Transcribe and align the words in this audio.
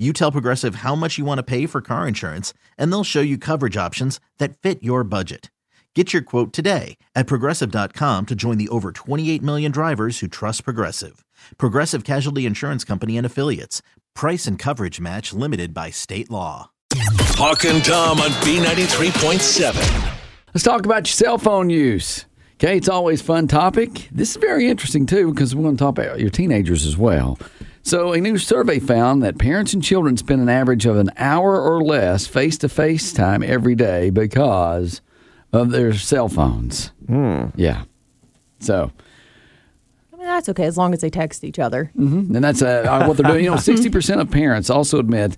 You 0.00 0.14
tell 0.14 0.32
Progressive 0.32 0.76
how 0.76 0.94
much 0.94 1.18
you 1.18 1.26
want 1.26 1.40
to 1.40 1.42
pay 1.42 1.66
for 1.66 1.82
car 1.82 2.08
insurance, 2.08 2.54
and 2.78 2.90
they'll 2.90 3.04
show 3.04 3.20
you 3.20 3.36
coverage 3.36 3.76
options 3.76 4.18
that 4.38 4.56
fit 4.56 4.82
your 4.82 5.04
budget. 5.04 5.50
Get 5.94 6.14
your 6.14 6.22
quote 6.22 6.54
today 6.54 6.96
at 7.14 7.26
progressive.com 7.26 8.24
to 8.26 8.34
join 8.34 8.56
the 8.56 8.70
over 8.70 8.92
28 8.92 9.42
million 9.42 9.70
drivers 9.70 10.20
who 10.20 10.26
trust 10.26 10.64
Progressive. 10.64 11.22
Progressive 11.58 12.04
Casualty 12.04 12.46
Insurance 12.46 12.82
Company 12.82 13.18
and 13.18 13.26
Affiliates. 13.26 13.82
Price 14.14 14.46
and 14.46 14.58
coverage 14.58 15.00
match 15.00 15.34
limited 15.34 15.74
by 15.74 15.90
state 15.90 16.30
law. 16.30 16.70
Hawk 16.94 17.66
and 17.66 17.84
Tom 17.84 18.20
on 18.20 18.30
B93.7. 18.40 20.14
Let's 20.54 20.64
talk 20.64 20.86
about 20.86 21.08
your 21.08 21.12
cell 21.12 21.36
phone 21.36 21.68
use. 21.68 22.24
Okay, 22.54 22.78
it's 22.78 22.88
always 22.88 23.20
a 23.20 23.24
fun 23.24 23.48
topic. 23.48 24.08
This 24.10 24.30
is 24.30 24.36
very 24.36 24.68
interesting 24.68 25.04
too 25.04 25.30
because 25.34 25.54
we're 25.54 25.64
going 25.64 25.76
to 25.76 25.84
talk 25.84 25.98
about 25.98 26.20
your 26.20 26.30
teenagers 26.30 26.86
as 26.86 26.96
well. 26.96 27.38
So, 27.82 28.12
a 28.12 28.20
new 28.20 28.36
survey 28.36 28.78
found 28.78 29.22
that 29.22 29.38
parents 29.38 29.72
and 29.72 29.82
children 29.82 30.16
spend 30.16 30.42
an 30.42 30.48
average 30.48 30.84
of 30.86 30.96
an 30.96 31.10
hour 31.16 31.60
or 31.60 31.82
less 31.82 32.26
face 32.26 32.58
to 32.58 32.68
face 32.68 33.12
time 33.12 33.42
every 33.42 33.74
day 33.74 34.10
because 34.10 35.00
of 35.52 35.70
their 35.70 35.94
cell 35.94 36.28
phones. 36.28 36.92
Yeah. 37.56 37.84
So, 38.60 38.92
I 40.12 40.16
mean, 40.16 40.26
that's 40.26 40.48
okay 40.50 40.64
as 40.64 40.76
long 40.76 40.92
as 40.92 41.00
they 41.00 41.10
text 41.10 41.42
each 41.42 41.58
other. 41.58 41.90
and 41.96 42.44
that's 42.44 42.60
uh, 42.62 43.04
what 43.08 43.16
they're 43.16 43.30
doing. 43.30 43.44
You 43.44 43.50
know, 43.52 43.56
60% 43.58 44.20
of 44.20 44.30
parents 44.30 44.68
also 44.68 44.98
admit 44.98 45.36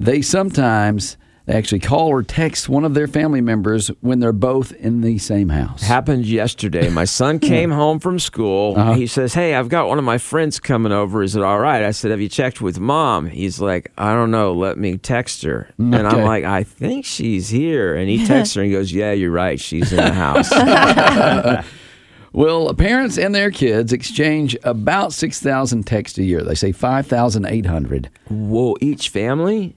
they 0.00 0.20
sometimes 0.20 1.16
actually 1.46 1.80
call 1.80 2.08
or 2.08 2.22
text 2.22 2.68
one 2.68 2.84
of 2.84 2.94
their 2.94 3.06
family 3.06 3.40
members 3.40 3.88
when 4.00 4.20
they're 4.20 4.32
both 4.32 4.72
in 4.72 5.02
the 5.02 5.18
same 5.18 5.50
house. 5.50 5.82
happened 5.82 6.24
yesterday. 6.24 6.88
My 6.88 7.04
son 7.04 7.38
came 7.40 7.70
home 7.70 8.00
from 8.00 8.18
school. 8.18 8.74
Uh-huh. 8.78 8.92
He 8.94 9.06
says, 9.06 9.34
"Hey, 9.34 9.54
I've 9.54 9.68
got 9.68 9.88
one 9.88 9.98
of 9.98 10.04
my 10.04 10.18
friends 10.18 10.58
coming 10.58 10.92
over. 10.92 11.22
Is 11.22 11.36
it 11.36 11.42
all 11.42 11.58
right?" 11.58 11.82
I 11.82 11.90
said, 11.90 12.10
"Have 12.10 12.20
you 12.20 12.28
checked 12.28 12.60
with 12.60 12.80
mom?" 12.80 13.26
He's 13.26 13.60
like, 13.60 13.92
"I 13.98 14.14
don't 14.14 14.30
know. 14.30 14.52
Let 14.52 14.78
me 14.78 14.96
text 14.96 15.42
her." 15.42 15.68
And 15.78 15.94
I'm 15.94 16.22
like, 16.24 16.44
"I 16.44 16.62
think 16.62 17.04
she's 17.04 17.48
here." 17.50 17.94
And 17.94 18.08
he 18.08 18.26
texts 18.26 18.54
her 18.54 18.62
and 18.62 18.72
goes, 18.72 18.92
"Yeah, 18.92 19.12
you're 19.12 19.30
right. 19.30 19.60
She's 19.60 19.92
in 19.92 19.98
the 19.98 20.12
house." 20.12 20.50
Well, 22.34 22.74
parents 22.74 23.16
and 23.16 23.32
their 23.32 23.52
kids 23.52 23.92
exchange 23.92 24.56
about 24.64 25.12
6,000 25.12 25.84
texts 25.84 26.18
a 26.18 26.24
year. 26.24 26.42
They 26.42 26.56
say 26.56 26.72
5,800. 26.72 28.10
Whoa, 28.28 28.74
each 28.80 29.08
family? 29.08 29.76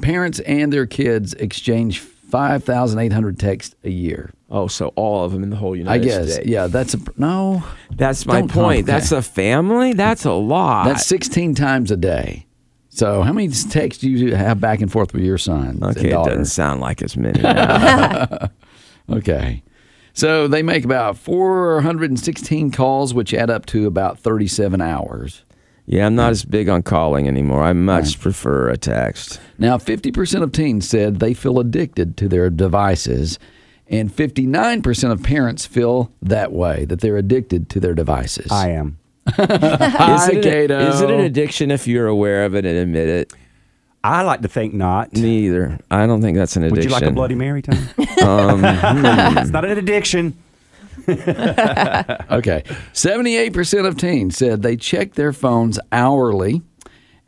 Parents 0.00 0.40
and 0.40 0.72
their 0.72 0.86
kids 0.86 1.34
exchange 1.34 2.00
5,800 2.00 3.38
texts 3.38 3.74
a 3.84 3.90
year. 3.90 4.30
Oh, 4.50 4.66
so 4.66 4.88
all 4.96 5.24
of 5.24 5.32
them 5.32 5.42
in 5.42 5.50
the 5.50 5.56
whole 5.56 5.76
United 5.76 6.02
I 6.02 6.04
guess. 6.04 6.32
States. 6.34 6.48
Yeah, 6.48 6.66
that's 6.68 6.94
a 6.94 6.98
no. 7.16 7.62
That's 7.90 8.24
my 8.26 8.42
point. 8.42 8.86
That's 8.86 9.12
a 9.12 9.22
family. 9.22 9.92
That's 9.92 10.24
a 10.24 10.32
lot. 10.32 10.84
That's 10.84 11.06
16 11.06 11.54
times 11.54 11.90
a 11.90 11.96
day. 11.96 12.46
So, 12.90 13.22
how 13.22 13.32
many 13.32 13.48
texts 13.48 14.00
do 14.00 14.10
you 14.10 14.34
have 14.34 14.60
back 14.60 14.80
and 14.80 14.90
forth 14.90 15.12
with 15.12 15.22
your 15.22 15.38
son? 15.38 15.78
okay. 15.82 16.08
It 16.08 16.24
doesn't 16.24 16.46
sound 16.46 16.80
like 16.80 17.02
as 17.02 17.16
many. 17.16 17.40
Okay. 19.10 19.62
So, 20.12 20.48
they 20.48 20.62
make 20.62 20.84
about 20.84 21.16
416 21.16 22.72
calls, 22.72 23.14
which 23.14 23.32
add 23.32 23.48
up 23.48 23.64
to 23.66 23.86
about 23.86 24.18
37 24.18 24.80
hours. 24.82 25.44
Yeah, 25.90 26.04
I'm 26.04 26.14
not 26.14 26.32
as 26.32 26.44
big 26.44 26.68
on 26.68 26.82
calling 26.82 27.26
anymore. 27.26 27.62
I 27.62 27.72
much 27.72 28.20
prefer 28.20 28.68
a 28.68 28.76
text. 28.76 29.40
Now, 29.56 29.78
50% 29.78 30.42
of 30.42 30.52
teens 30.52 30.86
said 30.86 31.18
they 31.18 31.32
feel 31.32 31.58
addicted 31.58 32.18
to 32.18 32.28
their 32.28 32.50
devices, 32.50 33.38
and 33.88 34.14
59% 34.14 35.10
of 35.10 35.22
parents 35.22 35.64
feel 35.64 36.12
that 36.20 36.52
way, 36.52 36.84
that 36.84 37.00
they're 37.00 37.16
addicted 37.16 37.70
to 37.70 37.80
their 37.80 37.94
devices. 37.94 38.52
I 38.52 38.68
am. 38.72 38.98
Is, 39.28 39.34
it 39.38 40.42
Cato. 40.42 40.78
is 40.88 41.00
it 41.02 41.10
an 41.10 41.20
addiction 41.20 41.70
if 41.70 41.86
you're 41.86 42.06
aware 42.06 42.44
of 42.44 42.54
it 42.54 42.64
and 42.66 42.76
admit 42.76 43.08
it? 43.08 43.32
I 44.04 44.22
like 44.22 44.42
to 44.42 44.48
think 44.48 44.74
not. 44.74 45.12
Neither. 45.14 45.78
I 45.90 46.06
don't 46.06 46.20
think 46.20 46.36
that's 46.36 46.56
an 46.56 46.64
addiction. 46.64 46.76
Would 46.76 46.84
you 46.84 46.90
like 46.90 47.02
a 47.02 47.14
Bloody 47.14 47.34
Mary, 47.34 47.62
Tom? 47.62 47.76
Um, 48.22 48.62
it's 48.64 49.50
not 49.50 49.64
an 49.64 49.78
addiction. 49.78 50.36
Okay. 52.30 52.62
78% 52.92 53.86
of 53.86 53.96
teens 53.96 54.36
said 54.36 54.62
they 54.62 54.76
check 54.76 55.14
their 55.14 55.32
phones 55.32 55.78
hourly, 55.92 56.62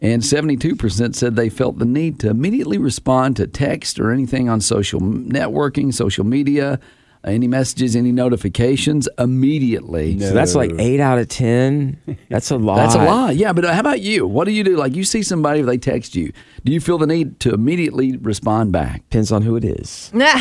and 0.01 0.23
72% 0.23 1.15
said 1.15 1.37
they 1.37 1.49
felt 1.49 1.79
the 1.79 1.85
need 1.85 2.19
to 2.21 2.29
immediately 2.31 2.79
respond 2.79 3.37
to 3.37 3.47
text 3.47 3.99
or 4.01 4.11
anything 4.11 4.49
on 4.49 4.61
social 4.61 5.01
networking, 5.01 5.93
social 5.93 6.25
media, 6.25 6.79
any 7.23 7.47
messages, 7.47 7.95
any 7.95 8.13
notifications 8.13 9.07
immediately. 9.19 10.19
so 10.19 10.33
that's 10.33 10.55
like 10.55 10.73
eight 10.79 11.01
out 11.01 11.19
of 11.19 11.29
ten. 11.29 11.99
That's 12.31 12.51
a 12.51 12.57
lot. 12.57 12.77
That's 12.77 12.95
a 12.95 13.05
lot. 13.05 13.37
Yeah, 13.37 13.53
but 13.53 13.67
uh, 13.67 13.75
how 13.75 13.81
about 13.81 14.01
you? 14.01 14.27
What 14.27 14.47
do 14.47 14.53
you 14.53 14.65
do? 14.65 14.77
Like 14.77 14.95
you 14.95 15.05
see 15.05 15.23
somebody, 15.23 15.61
they 15.61 15.77
text 15.77 16.15
you. 16.17 16.33
Do 16.65 16.73
you 16.73 16.81
feel 16.81 16.97
the 16.97 17.07
need 17.07 17.39
to 17.41 17.53
immediately 17.53 18.17
respond 18.17 18.73
back? 18.73 19.03
Depends 19.11 19.33
on 19.33 19.43
who 19.43 19.55
it 19.57 19.65
is. 19.67 20.11
Nah. 20.15 20.41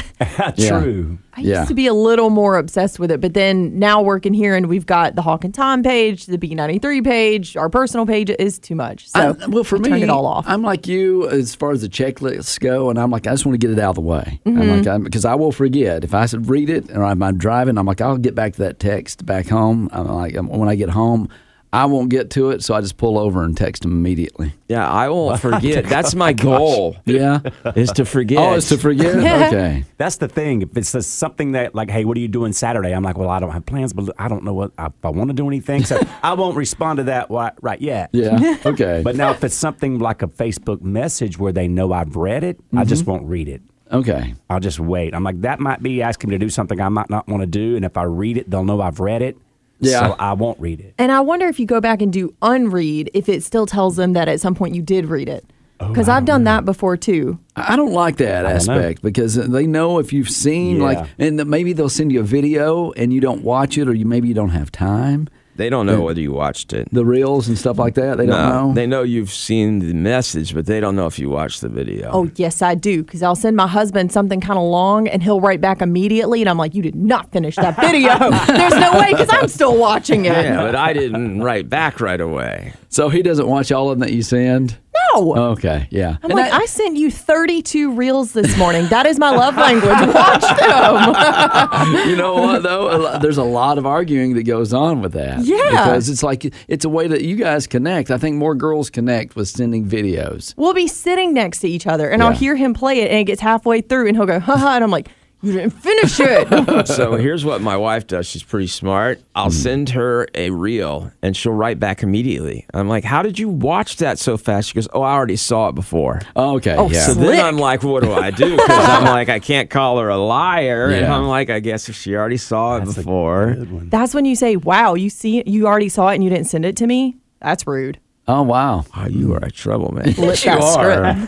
True. 0.52 1.18
I 1.40 1.42
Yeah. 1.42 1.58
used 1.60 1.70
to 1.70 1.74
be 1.76 1.88
a 1.88 1.94
little 1.94 2.30
more 2.30 2.58
obsessed 2.58 3.00
with 3.00 3.12
it, 3.12 3.22
but 3.22 3.34
then 3.34 3.80
now 3.80 4.02
working 4.02 4.34
here 4.34 4.56
and 4.56 4.66
we've 4.68 4.86
got 4.86 5.16
the 5.16 5.22
Hawk 5.22 5.44
and 5.46 5.54
Tom 5.54 5.84
page, 5.84 6.26
the 6.26 6.38
B93 6.38 7.02
page, 7.04 7.56
our 7.56 7.70
personal 7.70 8.06
page 8.06 8.30
is 8.38 8.60
too 8.60 8.76
much. 8.76 9.08
So 9.08 9.38
I- 9.42 9.48
well, 9.48 9.64
for 9.64 9.78
I 9.78 9.80
me, 9.80 9.90
turned 9.90 10.04
it 10.04 10.10
all 10.10 10.26
off. 10.26 10.44
I'm 10.48 10.62
like 10.64 10.86
you 10.88 11.30
as 11.30 11.56
far 11.56 11.72
as 11.72 11.82
the 11.82 11.88
checklists 11.90 12.60
go, 12.60 12.90
and 12.90 13.00
I'm 13.00 13.10
like, 13.12 13.26
I 13.26 13.32
just 13.32 13.46
want 13.46 13.54
to 13.60 13.66
get 13.68 13.72
it 13.76 13.80
out 13.82 13.92
of 13.92 13.96
the 13.96 14.02
way. 14.02 14.42
Mm-hmm. 14.46 14.62
I'm 14.62 14.84
like, 14.84 15.04
because 15.04 15.24
I 15.26 15.36
will 15.36 15.52
forget 15.54 16.04
if 16.04 16.14
I 16.14 16.26
said 16.26 16.50
read 16.50 16.70
it, 16.70 16.92
or 16.92 17.04
I'm, 17.04 17.24
I'm 17.24 17.38
driving, 17.38 17.78
I'm 17.78 17.86
like, 17.86 18.02
I'll 18.02 18.18
get 18.18 18.36
back 18.36 18.54
to 18.54 18.60
that 18.64 18.80
text 18.80 19.26
back 19.26 19.48
home. 19.48 19.90
I'm 19.94 20.08
like, 20.08 20.38
um, 20.38 20.50
when 20.50 20.68
I 20.68 20.76
get 20.76 20.90
home, 20.90 21.30
I 21.72 21.86
won't 21.86 22.10
get 22.10 22.32
to 22.32 22.50
it, 22.50 22.64
so 22.64 22.74
I 22.74 22.82
just 22.82 22.98
pull 22.98 23.20
over 23.20 23.44
and 23.44 23.56
text 23.56 23.84
them 23.84 23.92
immediately. 23.92 24.54
Yeah, 24.68 24.90
I 24.90 25.08
won't 25.10 25.40
forget. 25.40 25.86
That's 25.90 26.16
my 26.16 26.34
goal. 26.34 26.98
Yeah. 27.06 27.42
Is 27.76 27.92
to 27.92 28.06
forget. 28.06 28.40
oh, 28.40 28.54
it's 28.56 28.70
to 28.70 28.78
forget. 28.80 29.16
Okay. 29.50 29.84
That's 29.98 30.18
the 30.18 30.28
thing. 30.28 30.64
If 30.64 30.76
it's 30.76 31.06
something 31.06 31.52
that, 31.52 31.76
like, 31.76 31.92
hey, 31.92 32.06
what 32.06 32.18
are 32.18 32.20
you 32.22 32.28
doing 32.28 32.54
Saturday? 32.54 32.92
I'm 32.92 33.04
like, 33.04 33.18
well, 33.20 33.30
I 33.30 33.40
don't 33.40 33.52
have 33.52 33.66
plans, 33.68 33.94
but 33.94 34.10
I 34.18 34.28
don't 34.28 34.44
know 34.44 34.54
what 34.54 34.72
if 34.80 34.94
I 35.04 35.10
want 35.10 35.30
to 35.30 35.34
do 35.36 35.48
anything. 35.48 35.84
So 35.84 36.00
I 36.24 36.34
won't 36.34 36.58
respond 36.58 36.98
to 36.98 37.04
that 37.04 37.30
right, 37.30 37.54
right 37.62 37.80
yet. 37.82 38.10
Yeah. 38.14 38.58
Okay. 38.66 39.02
But 39.04 39.16
now, 39.16 39.30
if 39.32 39.44
it's 39.44 39.54
something 39.56 40.00
like 40.00 40.24
a 40.24 40.28
Facebook 40.28 40.82
message 40.82 41.38
where 41.38 41.52
they 41.54 41.68
know 41.68 41.94
I've 41.94 42.16
read 42.16 42.44
it, 42.44 42.60
I 42.76 42.84
just 42.84 43.04
Mm-hmm. 43.04 43.12
won't 43.12 43.24
read 43.26 43.48
it. 43.48 43.62
okay. 43.92 44.34
I'll 44.50 44.60
just 44.60 44.80
wait. 44.80 45.14
I'm 45.14 45.24
like, 45.24 45.42
that 45.42 45.60
might 45.60 45.82
be 45.84 46.02
asking 46.02 46.32
me 46.32 46.36
to 46.36 46.40
do 46.44 46.50
something 46.50 46.82
I 46.82 46.90
might 46.90 47.10
not 47.12 47.28
want 47.28 47.42
to 47.42 47.48
do. 47.48 47.76
And 47.76 47.86
if 47.86 47.96
I 47.96 48.04
read 48.04 48.38
it, 48.38 48.50
they'll 48.50 48.64
know 48.66 48.82
I've 48.82 49.00
read 49.00 49.22
it. 49.22 49.38
Yeah. 49.80 50.10
So 50.10 50.16
I 50.20 50.34
won't 50.34 50.60
read 50.60 50.80
it. 50.80 50.94
and 50.98 51.12
I 51.12 51.22
wonder 51.22 51.48
if 51.48 51.60
you 51.60 51.66
go 51.66 51.80
back 51.82 52.02
and 52.02 52.12
do 52.12 52.34
unread, 52.42 53.10
if 53.14 53.30
it 53.30 53.44
still 53.44 53.66
tells 53.66 53.96
them 53.96 54.14
that 54.14 54.28
at 54.28 54.40
some 54.42 54.56
point 54.56 54.76
you 54.76 54.82
did 54.82 55.06
read 55.06 55.30
it. 55.30 55.46
Oh, 55.82 55.88
because 55.88 56.10
I've 56.10 56.26
done 56.26 56.44
that 56.44 56.66
before 56.66 56.98
too. 56.98 57.40
I 57.56 57.78
don't 57.78 57.94
like 57.94 58.18
that 58.18 58.42
don't 58.42 58.68
know. 58.68 58.74
aspect 58.74 59.02
because 59.02 59.36
they 59.36 59.66
know 59.66 60.00
if 60.00 60.12
you've 60.12 60.30
seen 60.30 60.78
Yeah. 60.78 60.84
like, 60.84 61.08
and 61.18 61.46
maybe 61.50 61.72
they'll 61.72 61.88
send 61.88 62.12
you 62.12 62.20
a 62.20 62.24
video 62.24 62.92
and 62.92 63.14
you 63.14 63.22
don't 63.22 63.44
watch 63.44 63.78
it, 63.78 63.88
or 63.88 63.94
you 63.94 64.06
maybe 64.06 64.28
you 64.28 64.34
don't 64.34 64.50
have 64.50 64.72
time. 64.74 65.30
They 65.60 65.70
don't 65.70 65.86
know 65.86 66.02
whether 66.02 66.22
you 66.22 66.32
watched 66.32 66.72
it. 66.74 66.88
The 66.92 67.04
reels 67.06 67.50
and 67.50 67.58
stuff 67.58 67.78
like 67.78 67.96
that. 67.96 68.18
They 68.18 68.26
don't 68.26 68.38
No, 68.50 68.68
know. 68.70 68.74
They 68.74 68.88
know 68.88 69.04
you've 69.04 69.30
seen 69.32 69.80
the 69.80 69.94
message, 69.94 70.54
but 70.56 70.66
they 70.66 70.80
don't 70.80 70.96
know 70.96 71.06
if 71.06 71.20
you 71.20 71.30
watched 71.30 71.60
the 71.60 71.68
video. 71.68 72.10
Oh, 72.14 72.32
yes, 72.38 72.62
I 72.62 72.76
do. 72.76 73.04
Because 73.04 73.22
I'll 73.22 73.36
send 73.36 73.58
my 73.58 73.68
husband 73.68 74.12
something 74.14 74.40
kind 74.40 74.58
of 74.58 74.64
long 74.64 75.08
and 75.10 75.22
he'll 75.22 75.42
write 75.42 75.60
back 75.60 75.82
immediately. 75.82 76.42
And 76.42 76.50
I'm 76.50 76.58
like, 76.58 76.74
you 76.74 76.82
did 76.82 76.96
not 76.96 77.32
finish 77.34 77.58
that 77.58 77.76
video. 77.82 78.18
There's 78.58 78.74
no 78.76 78.98
way 78.98 79.12
because 79.12 79.28
I'm 79.32 79.50
still 79.50 79.78
watching 79.78 80.26
it. 80.26 80.32
Yeah, 80.32 80.64
but 80.64 80.76
I 80.76 80.94
didn't 80.94 81.44
write 81.44 81.70
back 81.70 82.00
right 82.00 82.22
away. 82.22 82.74
So 82.88 83.10
he 83.10 83.22
doesn't 83.22 83.48
watch 83.48 83.72
all 83.72 83.90
of 83.92 84.00
them 84.00 84.08
that 84.08 84.16
you 84.16 84.24
send. 84.24 84.78
Wow. 85.16 85.34
Oh, 85.36 85.44
okay, 85.52 85.88
yeah. 85.92 86.10
I'm 86.24 86.32
And 86.32 86.34
like, 86.34 86.52
that- 86.52 86.62
I 86.62 86.66
sent 86.66 86.98
you 86.98 87.10
32 87.12 87.92
reels 87.92 88.34
this 88.34 88.58
morning. 88.58 88.88
That 88.88 89.06
is 89.06 89.18
my 89.20 89.30
love 89.32 89.56
language. 89.68 90.14
Watch 90.14 90.42
them. 90.42 92.10
you 92.10 92.16
know 92.16 92.34
what 92.36 92.64
though? 92.64 93.18
There's 93.20 93.38
a 93.38 93.44
lot 93.44 93.78
of 93.78 93.86
arguing 93.86 94.36
that 94.36 94.44
goes 94.44 94.74
on 94.74 95.02
with 95.02 95.14
that. 95.14 95.44
Yeah. 95.46 95.58
because 95.72 96.10
it's 96.10 96.24
like 96.24 96.54
it's 96.68 96.86
a 96.86 96.90
way 96.90 97.08
that 97.08 97.22
you 97.24 97.36
guys 97.36 97.68
connect. 97.68 98.12
I 98.12 98.18
think 98.18 98.36
more 98.38 98.56
girls 98.56 98.90
connect 98.90 99.36
with 99.36 99.48
sending 99.48 99.86
videos. 99.86 100.54
we'll 100.58 100.74
be 100.74 100.88
sitting 100.88 101.34
next 101.34 101.60
to 101.60 101.68
each 101.68 101.88
other, 101.88 102.10
and 102.10 102.22
I'll 102.24 102.32
hear 102.34 102.56
him 102.56 102.74
play 102.74 103.00
it, 103.02 103.10
and 103.10 103.20
it 103.20 103.24
gets 103.26 103.42
halfway 103.42 103.82
through, 103.82 104.08
and 104.08 104.16
he'll 104.18 104.26
go, 104.26 104.40
haha, 104.40 104.76
and 104.76 104.84
I'm 104.84 104.92
like, 104.92 105.08
you 105.42 105.54
didn't 105.54 105.72
finish 105.72 106.20
it. 106.20 106.88
so 106.88 107.16
here's 107.16 107.46
what 107.46 107.62
my 107.62 107.78
wife 107.78 108.08
does. 108.08 108.28
She's 108.28 108.44
pretty 108.44 108.68
smart. 108.68 109.22
I'll 109.36 109.52
send 109.52 109.90
her 109.90 110.28
a 110.36 110.50
reel 110.50 111.12
and 111.22 111.36
she'll 111.36 111.54
write 111.54 111.80
back 111.80 112.04
immediately. 112.04 112.66
I'm 112.74 112.88
like, 112.90 113.04
How 113.04 113.22
did 113.22 113.40
you 113.40 113.48
watch 113.50 113.98
that 113.98 114.20
so 114.20 114.38
fast? 114.38 114.70
She 114.70 114.76
goes, 114.76 114.88
Oh, 114.94 115.02
I 115.02 115.14
already 115.14 115.36
saw 115.38 115.70
it 115.70 115.76
before. 115.76 116.22
Oh, 116.36 116.56
okay, 116.58 116.76
Oh, 116.76 116.90
yeah. 116.90 117.06
So 117.06 117.14
Slick. 117.14 117.32
then 117.32 117.46
I'm 117.46 117.58
like, 117.58 117.84
What 117.84 118.04
do 118.04 118.12
I 118.14 118.32
do? 118.32 118.56
Because 118.58 118.90
I'm 118.90 119.04
like, 119.06 119.30
I 119.30 119.40
can't 119.40 119.70
call 119.70 120.00
her 120.00 120.10
a 120.10 120.18
liar. 120.18 120.90
And 120.90 121.06
I'm 121.06 121.28
like, 121.28 121.50
I 121.50 121.60
guess 121.60 121.90
if 121.90 121.96
she 121.96 122.16
already 122.16 122.38
saw 122.38 122.78
it 122.78 122.86
before. 122.86 123.56
That's 123.60 124.14
when 124.14 124.26
you 124.26 124.36
say, 124.36 124.56
wow, 124.58 124.94
you 124.96 125.10
see, 125.10 125.44
you 125.46 125.68
already 125.68 125.90
saw 125.90 126.10
it, 126.10 126.16
and 126.16 126.24
you 126.24 126.30
didn't 126.30 126.48
send 126.48 126.66
it 126.66 126.76
to 126.78 126.88
me. 126.88 127.18
That's 127.42 127.66
rude. 127.66 128.00
Oh 128.30 128.44
wow. 128.44 128.86
Oh, 128.96 129.08
you 129.08 129.34
are 129.34 129.44
a 129.44 129.52
troublemaker. 129.52 130.12
Flip 130.14 130.40
that 130.40 131.20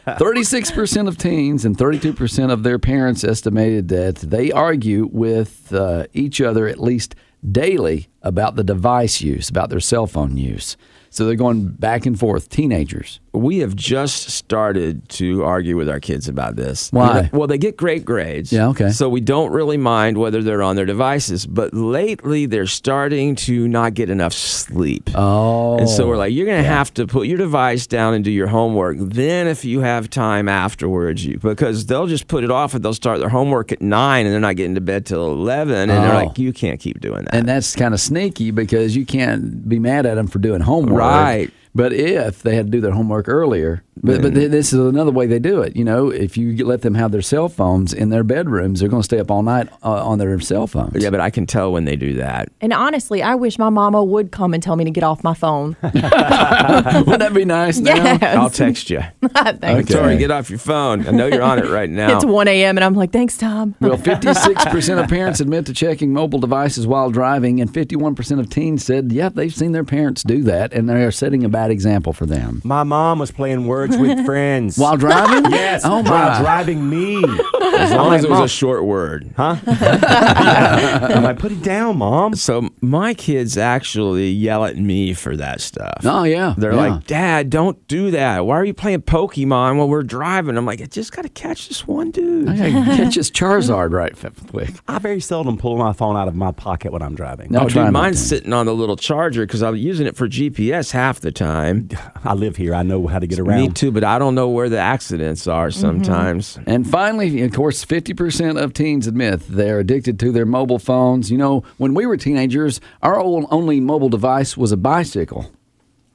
script. 0.00 0.18
Thirty-six 0.18 0.70
percent 0.70 1.08
of 1.08 1.18
teens 1.18 1.64
and 1.64 1.76
thirty-two 1.76 2.14
percent 2.14 2.50
of 2.52 2.62
their 2.62 2.78
parents 2.78 3.24
estimated 3.24 3.88
that 3.88 4.16
they 4.16 4.50
argue 4.52 5.08
with 5.12 5.72
uh, 5.72 6.06
each 6.12 6.40
other 6.40 6.66
at 6.66 6.80
least 6.80 7.14
daily 7.50 8.08
about 8.22 8.56
the 8.56 8.64
device 8.64 9.20
use, 9.20 9.50
about 9.50 9.68
their 9.68 9.80
cell 9.80 10.06
phone 10.06 10.36
use. 10.36 10.76
So 11.14 11.24
they're 11.26 11.36
going 11.36 11.68
back 11.68 12.06
and 12.06 12.18
forth. 12.18 12.48
Teenagers. 12.48 13.20
we 13.32 13.58
have 13.58 13.74
just 13.76 14.30
started 14.30 15.08
to 15.08 15.44
argue 15.44 15.76
with 15.76 15.88
our 15.88 16.00
kids 16.00 16.28
about 16.28 16.56
this. 16.56 16.90
Why? 16.92 17.30
Well, 17.32 17.46
they 17.46 17.56
get 17.58 17.76
great 17.76 18.04
grades. 18.04 18.52
Yeah, 18.52 18.68
okay. 18.70 18.90
So 18.90 19.08
we 19.08 19.20
don't 19.20 19.52
really 19.52 19.76
mind 19.76 20.18
whether 20.18 20.42
they're 20.42 20.62
on 20.62 20.74
their 20.76 20.84
devices, 20.86 21.46
but 21.46 21.72
lately 21.72 22.46
they're 22.46 22.66
starting 22.66 23.36
to 23.46 23.68
not 23.68 23.94
get 23.94 24.10
enough 24.10 24.32
sleep. 24.32 25.10
Oh, 25.14 25.78
And 25.78 25.88
so 25.88 26.06
we're 26.08 26.16
like, 26.16 26.32
you're 26.32 26.46
going 26.46 26.62
to 26.62 26.68
have 26.68 26.92
to 26.94 27.06
put 27.06 27.28
your 27.28 27.38
device 27.38 27.86
down 27.86 28.14
and 28.14 28.24
do 28.24 28.30
your 28.32 28.48
homework. 28.48 28.96
Then, 28.98 29.46
if 29.46 29.64
you 29.64 29.80
have 29.80 30.10
time 30.10 30.48
afterwards, 30.48 31.24
you 31.24 31.38
because 31.38 31.86
they'll 31.86 32.06
just 32.08 32.26
put 32.26 32.42
it 32.42 32.50
off 32.50 32.74
and 32.74 32.84
they'll 32.84 32.92
start 32.94 33.20
their 33.20 33.28
homework 33.28 33.70
at 33.70 33.80
nine 33.80 34.26
and 34.26 34.32
they're 34.32 34.40
not 34.40 34.56
getting 34.56 34.74
to 34.74 34.80
bed 34.80 35.06
till 35.06 35.24
eleven, 35.30 35.90
and 35.90 36.02
they're 36.04 36.12
Oh. 36.12 36.26
like, 36.26 36.38
you 36.38 36.52
can't 36.52 36.80
keep 36.80 37.00
doing 37.00 37.24
that. 37.24 37.34
And 37.34 37.48
that's 37.48 37.76
kind 37.76 37.94
of 37.94 38.00
sneaky 38.00 38.50
because 38.50 38.96
you 38.96 39.04
can't 39.06 39.68
be 39.68 39.78
mad 39.78 40.06
at 40.06 40.14
them 40.16 40.26
for 40.26 40.38
doing 40.40 40.60
homework. 40.60 40.98
Right 41.00 41.03
right. 41.08 41.50
But 41.74 41.92
if 41.92 42.42
they 42.42 42.54
had 42.54 42.66
to 42.66 42.70
do 42.70 42.80
their 42.80 42.92
homework 42.92 43.28
earlier, 43.28 43.82
but, 44.02 44.22
but 44.22 44.34
this 44.34 44.72
is 44.72 44.78
another 44.78 45.10
way 45.10 45.26
they 45.26 45.38
do 45.38 45.62
it. 45.62 45.76
You 45.76 45.84
know, 45.84 46.10
if 46.10 46.36
you 46.36 46.64
let 46.64 46.82
them 46.82 46.94
have 46.94 47.10
their 47.10 47.22
cell 47.22 47.48
phones 47.48 47.92
in 47.92 48.10
their 48.10 48.22
bedrooms, 48.24 48.80
they're 48.80 48.88
going 48.88 49.02
to 49.02 49.04
stay 49.04 49.18
up 49.18 49.30
all 49.30 49.42
night 49.42 49.68
uh, 49.82 50.06
on 50.06 50.18
their 50.18 50.38
cell 50.40 50.66
phones. 50.66 51.02
yeah, 51.02 51.10
but 51.10 51.20
I 51.20 51.30
can 51.30 51.46
tell 51.46 51.72
when 51.72 51.84
they 51.84 51.96
do 51.96 52.14
that. 52.14 52.48
And 52.60 52.72
honestly, 52.72 53.22
I 53.22 53.34
wish 53.34 53.58
my 53.58 53.70
mama 53.70 54.04
would 54.04 54.30
come 54.30 54.52
and 54.54 54.62
tell 54.62 54.76
me 54.76 54.84
to 54.84 54.90
get 54.90 55.04
off 55.04 55.24
my 55.24 55.34
phone. 55.34 55.76
Wouldn't 55.82 57.18
that 57.18 57.32
be 57.34 57.44
nice? 57.44 57.78
Now? 57.78 58.18
I'll 58.22 58.50
text 58.50 58.90
you. 58.90 59.00
Thanks. 59.22 59.90
Okay. 59.90 59.94
Tori, 59.94 60.16
get 60.16 60.30
off 60.30 60.50
your 60.50 60.58
phone. 60.58 61.06
I 61.06 61.10
know 61.10 61.26
you're 61.26 61.42
on 61.42 61.58
it 61.58 61.68
right 61.68 61.90
now. 61.90 62.14
It's 62.16 62.24
1 62.24 62.48
a.m. 62.48 62.76
and 62.78 62.84
I'm 62.84 62.94
like, 62.94 63.12
thanks, 63.12 63.36
Tom. 63.36 63.74
Well, 63.80 63.96
56% 63.98 65.02
of 65.02 65.08
parents 65.08 65.40
admit 65.40 65.66
to 65.66 65.72
checking 65.74 66.12
mobile 66.12 66.38
devices 66.40 66.86
while 66.86 67.10
driving, 67.10 67.60
and 67.60 67.72
51% 67.72 68.38
of 68.40 68.50
teens 68.50 68.84
said, 68.84 69.12
yeah, 69.12 69.28
they've 69.28 69.54
seen 69.54 69.72
their 69.72 69.84
parents 69.84 70.22
do 70.22 70.42
that, 70.44 70.72
and 70.72 70.88
they 70.88 71.02
are 71.04 71.10
setting 71.10 71.44
a 71.44 71.48
bad 71.64 71.70
example 71.70 72.12
for 72.12 72.26
them. 72.26 72.60
My 72.62 72.82
mom 72.82 73.18
was 73.18 73.30
playing 73.30 73.66
words 73.66 73.96
with 73.96 74.24
friends. 74.26 74.76
While 74.76 74.96
driving? 74.98 75.50
yes, 75.50 75.82
Oh, 75.84 76.02
while 76.02 76.30
my. 76.32 76.40
driving 76.40 76.88
me. 76.90 77.16
As 77.24 77.90
long 77.92 78.08
like, 78.08 78.18
as 78.18 78.24
it 78.24 78.30
was 78.30 78.38
"Mom." 78.38 78.44
a 78.44 78.48
short 78.48 78.84
word. 78.84 79.32
Huh? 79.36 79.56
I'm 79.66 81.22
like, 81.22 81.38
put 81.38 81.52
it 81.52 81.62
down, 81.62 81.98
mom. 81.98 82.34
So 82.34 82.68
my 82.80 83.14
kids 83.14 83.56
actually 83.56 84.30
yell 84.30 84.64
at 84.64 84.76
me 84.76 85.14
for 85.14 85.36
that 85.36 85.60
stuff. 85.60 86.00
Oh, 86.04 86.24
yeah. 86.24 86.54
They're 86.58 86.72
yeah. 86.74 86.88
like, 86.94 87.06
Dad, 87.06 87.48
don't 87.50 87.86
do 87.88 88.10
that. 88.12 88.44
Why 88.46 88.56
are 88.56 88.64
you 88.64 88.74
playing 88.74 89.02
Pokemon 89.02 89.76
while 89.78 89.88
we're 89.88 90.02
driving? 90.02 90.56
I'm 90.56 90.66
like, 90.66 90.80
I 90.82 90.86
just 90.86 91.12
got 91.12 91.22
to 91.22 91.28
catch 91.30 91.68
this 91.68 91.86
one 91.86 92.10
dude. 92.10 92.48
I 92.48 92.56
gotta 92.56 92.96
catch 92.96 93.14
this 93.14 93.30
Charizard 93.30 93.92
right 93.92 94.12
f- 94.12 94.46
quick. 94.50 94.70
I 94.86 94.98
very 94.98 95.20
seldom 95.20 95.56
pull 95.56 95.76
my 95.78 95.92
phone 95.94 96.16
out 96.16 96.28
of 96.28 96.34
my 96.34 96.52
pocket 96.52 96.92
when 96.92 97.00
I'm 97.02 97.14
driving. 97.14 97.50
No, 97.50 97.60
Oh, 97.60 97.68
try 97.68 97.84
dude, 97.84 97.92
mine's 97.94 98.24
sitting 98.24 98.52
on 98.52 98.66
the 98.66 98.74
little 98.74 98.96
charger 98.96 99.46
because 99.46 99.62
I'm 99.62 99.76
using 99.76 100.06
it 100.06 100.16
for 100.16 100.28
GPS 100.28 100.90
half 100.92 101.20
the 101.20 101.32
time. 101.32 101.53
I 102.24 102.34
live 102.34 102.56
here. 102.56 102.74
I 102.74 102.82
know 102.82 103.06
how 103.06 103.18
to 103.18 103.26
get 103.26 103.38
around. 103.38 103.60
Me 103.60 103.68
too, 103.68 103.90
but 103.92 104.04
I 104.04 104.18
don't 104.18 104.34
know 104.34 104.48
where 104.48 104.68
the 104.68 104.78
accidents 104.78 105.46
are 105.46 105.70
sometimes. 105.70 106.58
And 106.66 106.88
finally, 106.88 107.42
of 107.42 107.52
course, 107.52 107.84
50% 107.84 108.60
of 108.62 108.72
teens 108.72 109.06
admit 109.06 109.40
they're 109.48 109.78
addicted 109.80 110.18
to 110.20 110.32
their 110.32 110.46
mobile 110.46 110.78
phones. 110.78 111.30
You 111.30 111.38
know, 111.38 111.62
when 111.78 111.94
we 111.94 112.06
were 112.06 112.16
teenagers, 112.16 112.80
our 113.02 113.18
old 113.18 113.46
only 113.50 113.80
mobile 113.80 114.08
device 114.08 114.56
was 114.56 114.72
a 114.72 114.76
bicycle. 114.76 115.50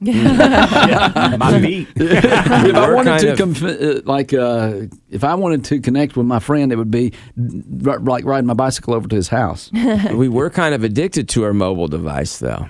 My 0.02 1.58
feet. 1.60 1.88
if 1.96 2.74
I 2.74 2.90
wanted 2.94 3.04
kind 3.10 3.20
to, 3.20 3.32
of- 3.32 3.38
conf- 3.38 3.62
uh, 3.62 4.00
like, 4.04 4.32
uh, 4.32 4.82
if 5.10 5.24
I 5.24 5.34
wanted 5.34 5.64
to 5.66 5.80
connect 5.80 6.16
with 6.16 6.24
my 6.26 6.38
friend, 6.38 6.72
it 6.72 6.76
would 6.76 6.90
be 6.90 7.12
r- 7.86 7.98
like 7.98 8.24
riding 8.24 8.46
my 8.46 8.54
bicycle 8.54 8.94
over 8.94 9.06
to 9.08 9.16
his 9.16 9.28
house. 9.28 9.70
we 10.14 10.28
were 10.28 10.48
kind 10.48 10.74
of 10.74 10.84
addicted 10.84 11.28
to 11.30 11.44
our 11.44 11.52
mobile 11.52 11.86
device, 11.88 12.38
though. 12.38 12.68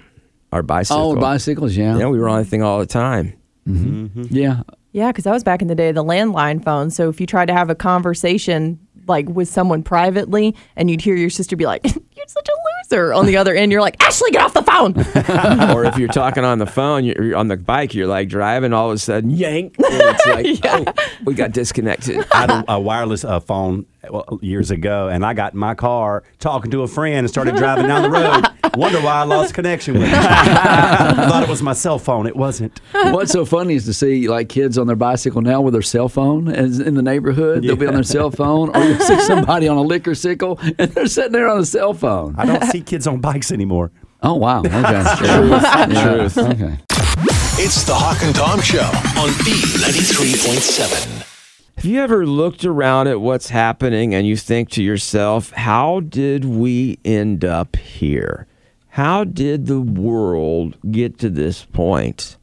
Our 0.52 0.62
bicycle. 0.62 1.12
oh, 1.12 1.16
bicycles, 1.16 1.76
yeah, 1.76 1.96
Yeah, 1.98 2.06
we 2.08 2.18
were 2.18 2.28
on 2.28 2.38
the 2.40 2.44
thing 2.44 2.62
all 2.62 2.78
the 2.80 2.86
time. 2.86 3.34
yeah. 3.66 4.62
Yeah, 4.92 5.08
because 5.12 5.22
that 5.24 5.32
was 5.32 5.44
back 5.44 5.62
in 5.62 5.68
the 5.68 5.76
day, 5.76 5.90
of 5.90 5.94
the 5.94 6.02
landline 6.04 6.64
phone. 6.64 6.90
So 6.90 7.08
if 7.08 7.20
you 7.20 7.26
tried 7.26 7.46
to 7.46 7.52
have 7.54 7.70
a 7.70 7.76
conversation 7.76 8.78
like 9.06 9.28
with 9.28 9.48
someone 9.48 9.82
privately 9.82 10.54
and 10.76 10.90
you'd 10.90 11.00
hear 11.00 11.14
your 11.16 11.30
sister 11.30 11.56
be 11.56 11.66
like, 11.66 11.84
You're 12.16 12.26
such 12.26 12.48
a 12.48 12.52
loser 12.92 13.12
on 13.14 13.26
the 13.26 13.36
other 13.36 13.54
end, 13.54 13.72
you're 13.72 13.80
like, 13.80 14.02
Ashley, 14.04 14.30
get 14.30 14.42
off 14.42 14.52
the 14.52 14.62
phone. 14.62 14.94
or 15.74 15.84
if 15.84 15.96
you're 15.96 16.08
talking 16.08 16.44
on 16.44 16.58
the 16.58 16.66
phone, 16.66 17.04
you're 17.04 17.24
you're 17.24 17.36
on 17.36 17.48
the 17.48 17.56
bike, 17.56 17.94
you're 17.94 18.06
like 18.06 18.28
driving, 18.28 18.72
all 18.74 18.90
of 18.90 18.94
a 18.96 18.98
sudden, 18.98 19.30
yank, 19.30 19.76
and 19.78 19.86
it's 19.88 20.26
like, 20.26 20.60
oh, 20.88 20.92
we 21.24 21.32
got 21.34 21.52
disconnected. 21.52 22.24
I 22.32 22.40
had 22.40 22.50
a, 22.50 22.72
a 22.74 22.80
wireless 22.80 23.24
uh, 23.24 23.40
phone 23.40 23.86
years 24.42 24.70
ago, 24.70 25.08
and 25.08 25.24
I 25.24 25.32
got 25.32 25.54
in 25.54 25.58
my 25.60 25.74
car 25.74 26.24
talking 26.40 26.70
to 26.72 26.82
a 26.82 26.88
friend 26.88 27.20
and 27.20 27.28
started 27.30 27.56
driving 27.56 27.86
down 27.86 28.02
the 28.02 28.10
road. 28.10 28.46
Wonder 28.76 29.00
why 29.00 29.14
I 29.14 29.22
lost 29.24 29.54
connection 29.54 29.94
with 29.94 30.04
it. 30.04 30.14
I 30.14 31.28
thought 31.28 31.42
it 31.42 31.48
was 31.48 31.62
my 31.62 31.72
cell 31.72 31.98
phone. 31.98 32.26
It 32.26 32.36
wasn't. 32.36 32.80
What's 32.92 33.32
so 33.32 33.44
funny 33.44 33.74
is 33.74 33.84
to 33.86 33.92
see 33.92 34.28
like 34.28 34.48
kids 34.48 34.78
on 34.78 34.86
their 34.86 34.96
bicycle 34.96 35.42
now 35.42 35.60
with 35.60 35.72
their 35.74 35.82
cell 35.82 36.08
phone 36.08 36.48
as 36.48 36.78
in 36.78 36.94
the 36.94 37.02
neighborhood. 37.02 37.62
They'll 37.62 37.76
be 37.76 37.86
on 37.86 37.94
their 37.94 38.02
cell 38.02 38.30
phone, 38.30 38.74
or 38.74 38.82
you'll 38.82 39.00
see 39.00 39.20
somebody 39.20 39.68
on 39.68 39.76
a 39.76 39.82
liquor 39.82 40.14
sickle 40.14 40.58
and 40.62 40.90
they're 40.92 41.06
sitting 41.06 41.32
there 41.32 41.48
on 41.48 41.58
a 41.58 41.64
cell 41.66 41.94
phone. 41.94 42.34
I 42.38 42.46
don't 42.46 42.64
see 42.64 42.80
kids 42.80 43.06
on 43.06 43.20
bikes 43.20 43.50
anymore. 43.52 43.90
Oh 44.22 44.34
wow! 44.34 44.60
Okay, 44.60 45.04
truth, 45.16 45.64
Truth. 46.02 46.38
Okay. 46.38 46.78
It's 47.62 47.84
the 47.84 47.94
Hawk 47.94 48.22
and 48.22 48.34
Tom 48.34 48.60
Show 48.60 48.80
on 48.80 49.30
B93.7. 49.44 51.26
Have 51.76 51.84
you 51.84 52.00
ever 52.00 52.26
looked 52.26 52.64
around 52.64 53.08
at 53.08 53.20
what's 53.20 53.48
happening 53.48 54.14
and 54.14 54.26
you 54.26 54.36
think 54.36 54.68
to 54.70 54.82
yourself, 54.82 55.50
how 55.52 56.00
did 56.00 56.44
we 56.44 56.98
end 57.04 57.44
up 57.44 57.76
here? 57.76 58.46
How 58.94 59.22
did 59.22 59.66
the 59.66 59.80
world 59.80 60.76
get 60.90 61.16
to 61.20 61.30
this 61.30 61.64
point? 61.64 62.36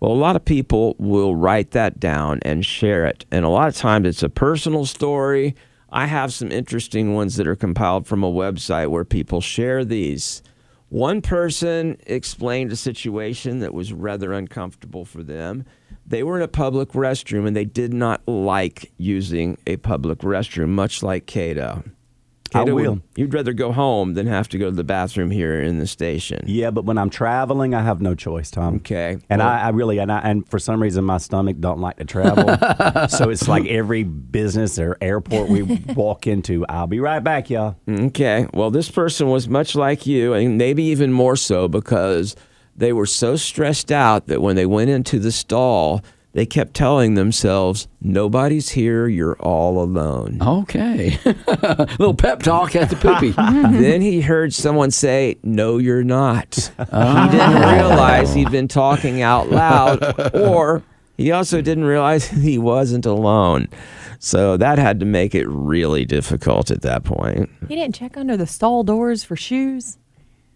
Well, 0.00 0.12
a 0.12 0.14
lot 0.14 0.34
of 0.34 0.46
people 0.46 0.96
will 0.98 1.36
write 1.36 1.72
that 1.72 2.00
down 2.00 2.40
and 2.40 2.64
share 2.64 3.04
it. 3.04 3.26
And 3.30 3.44
a 3.44 3.50
lot 3.50 3.68
of 3.68 3.76
times 3.76 4.06
it's 4.06 4.22
a 4.22 4.30
personal 4.30 4.86
story. 4.86 5.54
I 5.90 6.06
have 6.06 6.32
some 6.32 6.50
interesting 6.50 7.12
ones 7.12 7.36
that 7.36 7.46
are 7.46 7.54
compiled 7.54 8.06
from 8.06 8.24
a 8.24 8.32
website 8.32 8.88
where 8.88 9.04
people 9.04 9.42
share 9.42 9.84
these. 9.84 10.42
One 10.88 11.20
person 11.20 11.98
explained 12.06 12.72
a 12.72 12.76
situation 12.76 13.58
that 13.58 13.74
was 13.74 13.92
rather 13.92 14.32
uncomfortable 14.32 15.04
for 15.04 15.22
them. 15.22 15.66
They 16.06 16.22
were 16.22 16.36
in 16.36 16.42
a 16.42 16.48
public 16.48 16.92
restroom 16.92 17.46
and 17.46 17.54
they 17.54 17.66
did 17.66 17.92
not 17.92 18.26
like 18.26 18.90
using 18.96 19.58
a 19.66 19.76
public 19.76 20.20
restroom, 20.20 20.70
much 20.70 21.02
like 21.02 21.26
Cato. 21.26 21.84
I 22.54 22.64
will. 22.64 23.00
you'd 23.16 23.32
rather 23.34 23.52
go 23.52 23.72
home 23.72 24.14
than 24.14 24.26
have 24.26 24.48
to 24.50 24.58
go 24.58 24.66
to 24.70 24.76
the 24.76 24.84
bathroom 24.84 25.30
here 25.30 25.60
in 25.60 25.78
the 25.78 25.86
station. 25.86 26.42
Yeah, 26.46 26.70
but 26.70 26.84
when 26.84 26.98
I'm 26.98 27.10
traveling, 27.10 27.74
I 27.74 27.82
have 27.82 28.00
no 28.00 28.14
choice, 28.14 28.50
Tom. 28.50 28.76
Okay. 28.76 29.18
And 29.28 29.40
Well- 29.40 29.48
I, 29.48 29.60
I 29.60 29.68
really 29.70 29.98
and 29.98 30.10
I, 30.10 30.18
and 30.20 30.48
for 30.48 30.58
some 30.58 30.82
reason 30.82 31.04
my 31.04 31.18
stomach 31.18 31.56
don't 31.60 31.80
like 31.80 31.96
to 31.98 32.04
travel, 32.04 33.08
so 33.08 33.30
it's 33.30 33.48
like 33.48 33.66
every 33.66 34.02
business 34.04 34.78
or 34.78 34.96
airport 35.00 35.48
we 35.48 35.62
walk 35.62 36.26
into, 36.26 36.64
I'll 36.68 36.86
be 36.86 37.00
right 37.00 37.22
back, 37.22 37.50
y'all. 37.50 37.76
Okay. 37.88 38.46
Well, 38.54 38.70
this 38.70 38.90
person 38.90 39.28
was 39.28 39.48
much 39.48 39.74
like 39.74 40.06
you, 40.06 40.32
and 40.34 40.58
maybe 40.58 40.82
even 40.84 41.12
more 41.12 41.36
so 41.36 41.68
because 41.68 42.36
they 42.76 42.92
were 42.92 43.06
so 43.06 43.36
stressed 43.36 43.92
out 43.92 44.26
that 44.28 44.40
when 44.40 44.56
they 44.56 44.66
went 44.66 44.90
into 44.90 45.18
the 45.18 45.32
stall, 45.32 46.02
they 46.32 46.46
kept 46.46 46.74
telling 46.74 47.14
themselves, 47.14 47.88
Nobody's 48.00 48.70
here, 48.70 49.08
you're 49.08 49.36
all 49.40 49.82
alone. 49.82 50.38
Okay. 50.40 51.18
little 51.24 52.14
pep 52.14 52.42
talk 52.42 52.76
at 52.76 52.90
the 52.90 52.96
poopy. 52.96 53.32
Mm-hmm. 53.50 53.80
then 53.80 54.00
he 54.00 54.20
heard 54.20 54.54
someone 54.54 54.90
say, 54.90 55.38
No, 55.42 55.78
you're 55.78 56.04
not. 56.04 56.70
He 56.76 56.84
ah. 56.92 57.28
didn't 57.30 57.78
realize 57.78 58.32
he'd 58.34 58.50
been 58.50 58.68
talking 58.68 59.22
out 59.22 59.50
loud, 59.50 60.34
or 60.34 60.82
He 61.20 61.32
also 61.32 61.60
didn't 61.60 61.84
realize 61.84 62.28
he 62.30 62.56
wasn't 62.56 63.04
alone. 63.04 63.68
So 64.20 64.56
that 64.56 64.78
had 64.78 65.00
to 65.00 65.06
make 65.06 65.34
it 65.34 65.46
really 65.48 66.06
difficult 66.06 66.70
at 66.70 66.80
that 66.82 67.04
point. 67.04 67.50
He 67.68 67.74
didn't 67.74 67.94
check 67.94 68.16
under 68.16 68.36
the 68.36 68.46
stall 68.46 68.84
doors 68.84 69.22
for 69.22 69.36
shoes. 69.36 69.98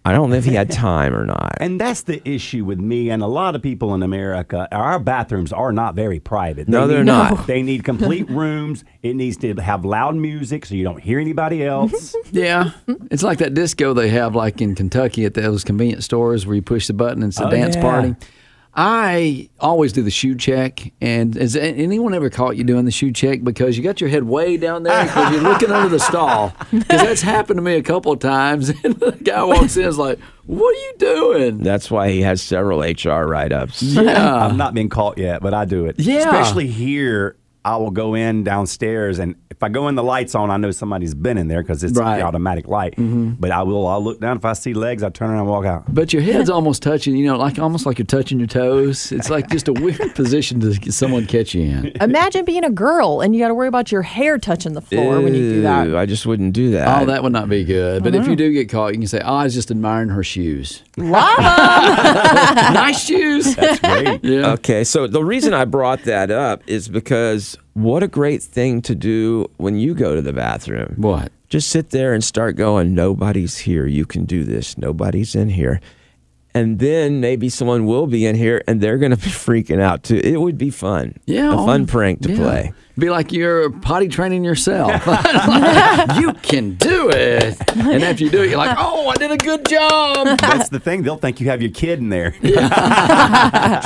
I 0.07 0.13
don't 0.13 0.29
know 0.31 0.37
if 0.37 0.45
he 0.45 0.55
had 0.55 0.71
time 0.89 1.15
or 1.15 1.25
not. 1.25 1.57
And 1.61 1.81
that's 1.81 2.03
the 2.03 2.21
issue 2.29 2.65
with 2.65 2.79
me 2.79 3.09
and 3.11 3.23
a 3.23 3.27
lot 3.27 3.55
of 3.55 3.63
people 3.63 3.95
in 3.95 4.03
America. 4.03 4.69
Our 4.71 4.99
bathrooms 4.99 5.53
are 5.53 5.73
not 5.73 5.95
very 5.95 6.21
private. 6.21 6.69
No, 6.69 6.87
they're 6.87 6.99
need- 6.99 7.07
not. 7.07 7.47
They 7.55 7.63
need 7.63 7.85
complete 7.85 8.29
rooms. 8.43 8.85
It 9.03 9.17
needs 9.17 9.37
to 9.39 9.55
have 9.55 9.85
loud 9.85 10.15
music 10.17 10.67
so 10.67 10.75
you 10.75 10.85
don't 10.85 11.01
hear 11.03 11.19
anybody 11.19 11.65
else. 11.65 12.15
Yeah, 12.33 12.73
it's 13.11 13.23
like 13.23 13.39
that 13.39 13.55
disco 13.55 13.95
they 13.95 14.09
have, 14.11 14.35
like 14.35 14.61
in 14.61 14.75
Kentucky 14.75 15.25
at 15.25 15.35
those 15.35 15.65
convenience 15.65 16.05
stores 16.05 16.47
where 16.47 16.57
you 16.57 16.63
push 16.63 16.87
the 16.87 16.93
button 16.95 17.23
and 17.23 17.31
it's 17.31 17.41
a 17.41 17.47
Oh, 17.47 17.51
dance 17.51 17.77
yeah. 17.77 17.83
party. 17.83 18.15
I 18.77 19.49
always 19.61 19.93
do 19.93 20.03
the 20.03 20.11
shoe 20.11 20.35
check, 20.35 20.93
and 21.01 21.35
has 21.37 21.55
anyone 21.55 22.13
ever 22.13 22.29
caught 22.29 22.57
you 22.57 22.65
doing 22.65 22.85
the 22.85 22.91
shoe 22.91 23.13
check 23.13 23.45
because 23.45 23.77
you 23.77 23.85
got 23.85 24.01
your 24.01 24.11
head 24.11 24.25
way 24.25 24.57
down 24.57 24.83
there 24.83 25.05
because 25.05 25.33
you're 25.33 25.43
looking 25.43 25.71
under 25.71 25.89
the 25.89 26.01
stall? 26.01 26.53
Because 26.73 27.03
that's 27.03 27.23
happened 27.23 27.59
to 27.59 27.63
me 27.63 27.75
a 27.75 27.83
couple 27.83 28.11
of 28.11 28.19
times, 28.19 28.69
and 28.85 28.95
the 28.97 29.13
guy 29.13 29.45
walks 29.45 29.77
in 29.77 29.83
and 29.83 29.91
is 29.91 29.99
like, 29.99 30.19
"What 30.47 30.75
are 30.75 30.81
you 30.81 30.95
doing?" 30.99 31.59
That's 31.59 31.89
why 31.89 32.11
he 32.11 32.23
has 32.23 32.43
several 32.43 32.81
HR 32.81 33.27
write 33.27 33.53
ups. 33.53 33.81
Yeah, 33.81 34.35
I've 34.45 34.57
not 34.57 34.75
been 34.75 34.89
caught 34.89 35.19
yet, 35.19 35.41
but 35.41 35.55
I 35.55 35.65
do 35.67 35.87
it. 35.87 36.01
Yeah. 36.01 36.19
Especially 36.19 36.67
here, 36.67 37.37
I 37.65 37.77
will 37.77 37.91
go 37.91 38.15
in 38.15 38.45
downstairs, 38.45 39.19
and 39.19 39.37
if 39.51 39.63
I 39.63 39.69
go 39.69 39.89
in 39.89 39.95
the 39.95 40.03
lights 40.03 40.35
on, 40.35 40.51
I 40.51 40.57
know 40.57 40.71
somebody's 40.71 41.15
been 41.15 41.39
in 41.39 41.49
there 41.49 41.63
because 41.63 41.83
it's 41.85 41.97
Right. 41.99 42.19
the 42.19 42.25
automatic 42.25 42.67
light. 42.69 42.93
Mm-hmm. 42.97 43.35
But 43.39 43.53
I 43.53 43.63
will. 43.63 43.87
I'll 43.87 44.03
look 44.03 44.21
down. 44.21 44.37
If 44.37 44.45
I 44.45 44.53
see 44.53 44.75
legs, 44.75 45.03
I 45.03 45.11
turn 45.11 45.31
around 45.31 45.41
and 45.41 45.49
walk 45.49 45.65
out. 45.65 45.85
but 45.95 46.13
your 46.13 46.23
head's 46.23 46.51
almost 46.59 46.83
touching, 46.83 47.17
you 47.17 47.25
know, 47.27 47.37
like 47.39 47.59
almost 47.59 47.87
like 47.87 47.99
you're 47.99 48.07
touching 48.07 48.39
your 48.39 48.49
toes. 48.49 49.13
It's 49.13 49.31
like 49.31 49.49
just 49.51 49.69
a 49.69 49.73
weird 49.73 50.15
position 50.15 50.61
to 50.61 50.73
get 50.79 50.93
someone 50.93 51.27
catch 51.27 51.55
you 51.55 51.63
in. 51.63 51.93
Imagine 52.01 52.45
being 52.45 52.65
a 52.65 52.71
girl 52.71 53.21
and 53.21 53.35
you 53.35 53.41
got 53.41 53.49
to 53.49 53.55
worry 53.55 53.69
about 53.69 53.93
your 53.93 54.03
hair 54.03 54.39
touching 54.39 54.73
the 54.73 54.81
floor 54.83 55.21
when 55.21 55.35
you 55.35 55.49
do 55.55 55.63
that. 55.63 55.95
I 55.95 56.05
just 56.05 56.27
wouldn't 56.27 56.53
do 56.53 56.73
that. 56.73 57.03
Oh, 57.03 57.07
that 57.07 57.23
would 57.23 57.33
not 57.33 57.49
be 57.49 57.65
good. 57.65 58.03
But 58.03 58.15
if 58.15 58.23
uh-huh. 58.23 58.31
you 58.31 58.37
do 58.37 58.53
get 58.53 58.69
caught, 58.69 58.93
you 58.93 58.99
can 58.99 59.07
say, 59.07 59.21
"Oh, 59.25 59.35
I 59.37 59.45
was 59.45 59.55
just 59.55 59.71
admiring 59.71 60.09
her 60.11 60.25
shoes. 60.25 60.83
Lava! 60.97 61.43
nice 62.75 63.05
shoes." 63.05 63.55
That's 63.55 63.81
great. 63.81 64.25
Yeah. 64.25 64.53
Okay, 64.53 64.85
so 64.85 65.07
the 65.07 65.25
reason 65.25 65.55
I 65.55 65.65
brought 65.65 66.03
that 66.05 66.31
up 66.31 66.63
is 66.67 66.89
because 66.89 67.54
what 67.75 68.03
a 68.03 68.09
great 68.09 68.43
thing 68.43 68.83
to 68.83 68.95
do 68.95 69.51
when 69.57 69.77
you 69.77 69.95
go 69.95 70.15
to 70.15 70.23
the 70.23 70.33
bathroom. 70.33 70.95
What? 70.97 71.33
Just 71.49 71.71
sit 71.71 71.91
there 71.91 72.13
and 72.13 72.25
start 72.25 72.57
going, 72.57 72.95
nobody's 72.95 73.59
here. 73.59 73.87
You 73.87 74.07
can 74.07 74.25
do 74.25 74.45
this. 74.45 74.77
Nobody's 74.77 75.35
in 75.35 75.51
here. 75.51 75.81
And 76.57 76.79
then 76.79 77.21
maybe 77.21 77.49
someone 77.49 77.85
will 77.85 78.07
be 78.07 78.27
in 78.27 78.37
here 78.37 78.63
and 78.69 78.81
they're 78.81 78.99
going 78.99 79.11
to 79.11 79.17
be 79.17 79.23
freaking 79.31 79.81
out 79.81 80.05
too. 80.05 80.21
It 80.23 80.41
would 80.41 80.57
be 80.57 80.71
fun. 80.71 81.19
Yeah. 81.27 81.53
A 81.53 81.57
fun 81.57 81.83
oh, 81.83 81.87
prank 81.87 82.21
to 82.23 82.31
yeah. 82.31 82.37
play. 82.37 82.73
Be 82.97 83.11
like 83.11 83.33
you're 83.33 83.71
potty 83.71 84.07
training 84.07 84.45
yourself. 84.45 85.05
you 86.17 86.33
can 86.43 86.75
do 86.75 87.11
it. 87.11 87.59
And 87.77 88.05
after 88.05 88.23
you 88.23 88.31
do 88.31 88.45
it, 88.45 88.51
you're 88.51 88.59
like, 88.59 88.77
oh, 88.79 89.09
I 89.09 89.17
did 89.17 89.33
a 89.33 89.37
good 89.37 89.67
job. 89.67 90.39
That's 90.39 90.69
the 90.69 90.79
thing. 90.79 91.03
They'll 91.03 91.17
think 91.17 91.41
you 91.41 91.49
have 91.49 91.61
your 91.61 91.73
kid 91.73 91.99
in 91.99 92.11
there. 92.11 92.31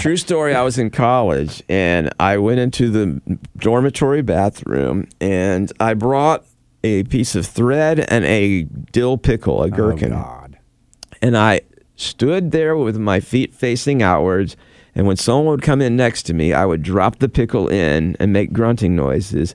True 0.00 0.18
story. 0.18 0.54
I 0.54 0.62
was 0.62 0.76
in 0.76 0.90
college 0.90 1.62
and 1.70 2.12
I 2.20 2.36
went 2.36 2.60
into 2.60 2.90
the 2.90 3.38
dormitory 3.56 4.20
bathroom 4.20 5.08
and 5.22 5.72
I 5.80 5.94
brought 5.94 6.44
a 6.84 7.04
piece 7.04 7.34
of 7.34 7.46
thread 7.46 8.00
and 8.00 8.24
a 8.26 8.64
dill 8.92 9.16
pickle, 9.16 9.62
a 9.62 9.66
oh, 9.66 9.70
gherkin. 9.70 10.12
Oh, 10.12 10.16
God. 10.16 10.58
and 11.22 11.36
I 11.36 11.62
stood 11.98 12.52
there 12.52 12.76
with 12.76 12.96
my 12.96 13.20
feet 13.20 13.52
facing 13.52 14.02
outwards. 14.02 14.56
And 14.94 15.06
when 15.06 15.16
someone 15.16 15.46
would 15.46 15.62
come 15.62 15.82
in 15.82 15.96
next 15.96 16.22
to 16.24 16.34
me, 16.34 16.52
I 16.52 16.64
would 16.64 16.82
drop 16.82 17.18
the 17.18 17.28
pickle 17.28 17.68
in 17.68 18.16
and 18.18 18.32
make 18.32 18.52
grunting 18.52 18.96
noises, 18.96 19.54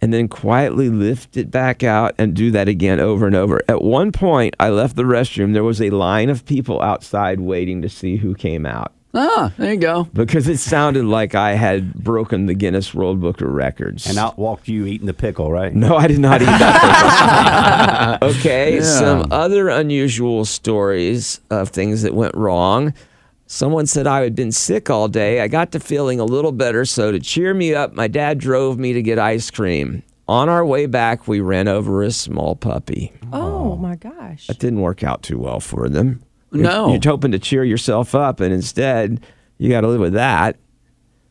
and 0.00 0.12
then 0.12 0.28
quietly 0.28 0.88
lift 0.88 1.36
it 1.36 1.50
back 1.50 1.82
out 1.82 2.14
and 2.18 2.34
do 2.34 2.50
that 2.52 2.68
again 2.68 3.00
over 3.00 3.26
and 3.26 3.34
over. 3.34 3.60
At 3.68 3.82
one 3.82 4.12
point, 4.12 4.54
I 4.60 4.68
left 4.68 4.96
the 4.96 5.02
restroom. 5.02 5.52
There 5.52 5.64
was 5.64 5.82
a 5.82 5.90
line 5.90 6.30
of 6.30 6.46
people 6.46 6.80
outside 6.80 7.40
waiting 7.40 7.82
to 7.82 7.88
see 7.88 8.16
who 8.16 8.34
came 8.34 8.64
out 8.64 8.92
Ah, 9.14 9.52
there 9.56 9.72
you 9.72 9.80
go. 9.80 10.04
because 10.12 10.46
it 10.48 10.58
sounded 10.58 11.04
like 11.04 11.34
I 11.34 11.54
had 11.54 11.94
broken 11.94 12.44
the 12.46 12.54
Guinness 12.54 12.92
World 12.94 13.20
Book 13.20 13.40
of 13.40 13.48
Records. 13.48 14.06
And 14.06 14.18
out 14.18 14.38
walked 14.38 14.68
you 14.68 14.84
eating 14.86 15.06
the 15.06 15.14
pickle, 15.14 15.50
right? 15.50 15.74
No, 15.74 15.96
I 15.96 16.06
did 16.06 16.18
not 16.18 16.42
eat 16.42 16.46
that. 16.46 18.18
pickle. 18.20 18.28
okay, 18.38 18.76
Yeah. 18.76 18.82
some 18.82 19.28
other 19.32 19.68
unusual 19.70 20.44
stories 20.44 21.40
of 21.50 21.70
things 21.70 22.02
that 22.02 22.14
went 22.14 22.34
wrong. 22.34 22.92
Someone 23.46 23.86
said 23.86 24.06
I 24.06 24.20
had 24.24 24.34
been 24.34 24.52
sick 24.52 24.90
all 24.90 25.08
day. 25.08 25.40
I 25.40 25.48
got 25.48 25.72
to 25.72 25.80
feeling 25.80 26.20
a 26.20 26.24
little 26.24 26.52
better, 26.52 26.84
so 26.84 27.10
to 27.10 27.18
cheer 27.18 27.54
me 27.54 27.74
up, 27.74 27.94
my 27.94 28.06
dad 28.08 28.38
drove 28.38 28.78
me 28.78 28.92
to 28.92 29.00
get 29.02 29.18
ice 29.18 29.50
cream. 29.50 30.02
On 30.28 30.50
our 30.50 30.66
way 30.66 30.84
back, 30.84 31.26
we 31.26 31.40
ran 31.40 31.66
over 31.66 32.02
a 32.02 32.10
small 32.10 32.54
puppy. 32.56 33.10
oh 33.32 33.74
my 33.76 33.96
gosh. 33.96 34.48
That 34.48 34.58
didn't 34.58 34.80
work 34.82 35.02
out 35.02 35.22
too 35.22 35.38
well 35.38 35.60
for 35.60 35.88
them. 35.88 36.22
You're- 36.52 36.62
No. 36.66 36.90
You're 36.90 37.00
hoping 37.04 37.32
to 37.32 37.38
cheer 37.38 37.64
yourself 37.64 38.14
up, 38.14 38.40
and 38.40 38.52
instead, 38.52 39.20
you 39.58 39.68
got 39.70 39.82
to 39.82 39.88
live 39.88 40.00
with 40.00 40.14
that. 40.14 40.56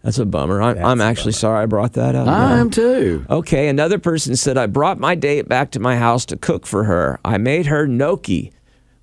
That's 0.03 0.19
a 0.19 0.25
bummer. 0.25 0.61
I'm, 0.61 0.77
I'm 0.77 0.97
That's 0.99 1.07
a 1.07 1.09
actually 1.09 1.31
sorry 1.33 1.63
I 1.63 1.65
brought 1.65 1.93
that 1.93 2.15
up. 2.15 2.27
I 2.27 2.57
am 2.57 2.69
too. 2.69 3.25
Okay, 3.29 3.67
another 3.67 3.97
person 3.99 4.35
said, 4.35 4.57
I 4.57 4.67
brought 4.67 4.99
my 4.99 5.15
date 5.15 5.49
back 5.49 5.71
to 5.71 5.79
my 5.79 5.97
house 5.97 6.25
to 6.27 6.37
cook 6.37 6.65
for 6.65 6.83
her. 6.85 7.19
I 7.25 7.37
made 7.37 7.65
her 7.65 7.87
gnocchi, 7.87 8.53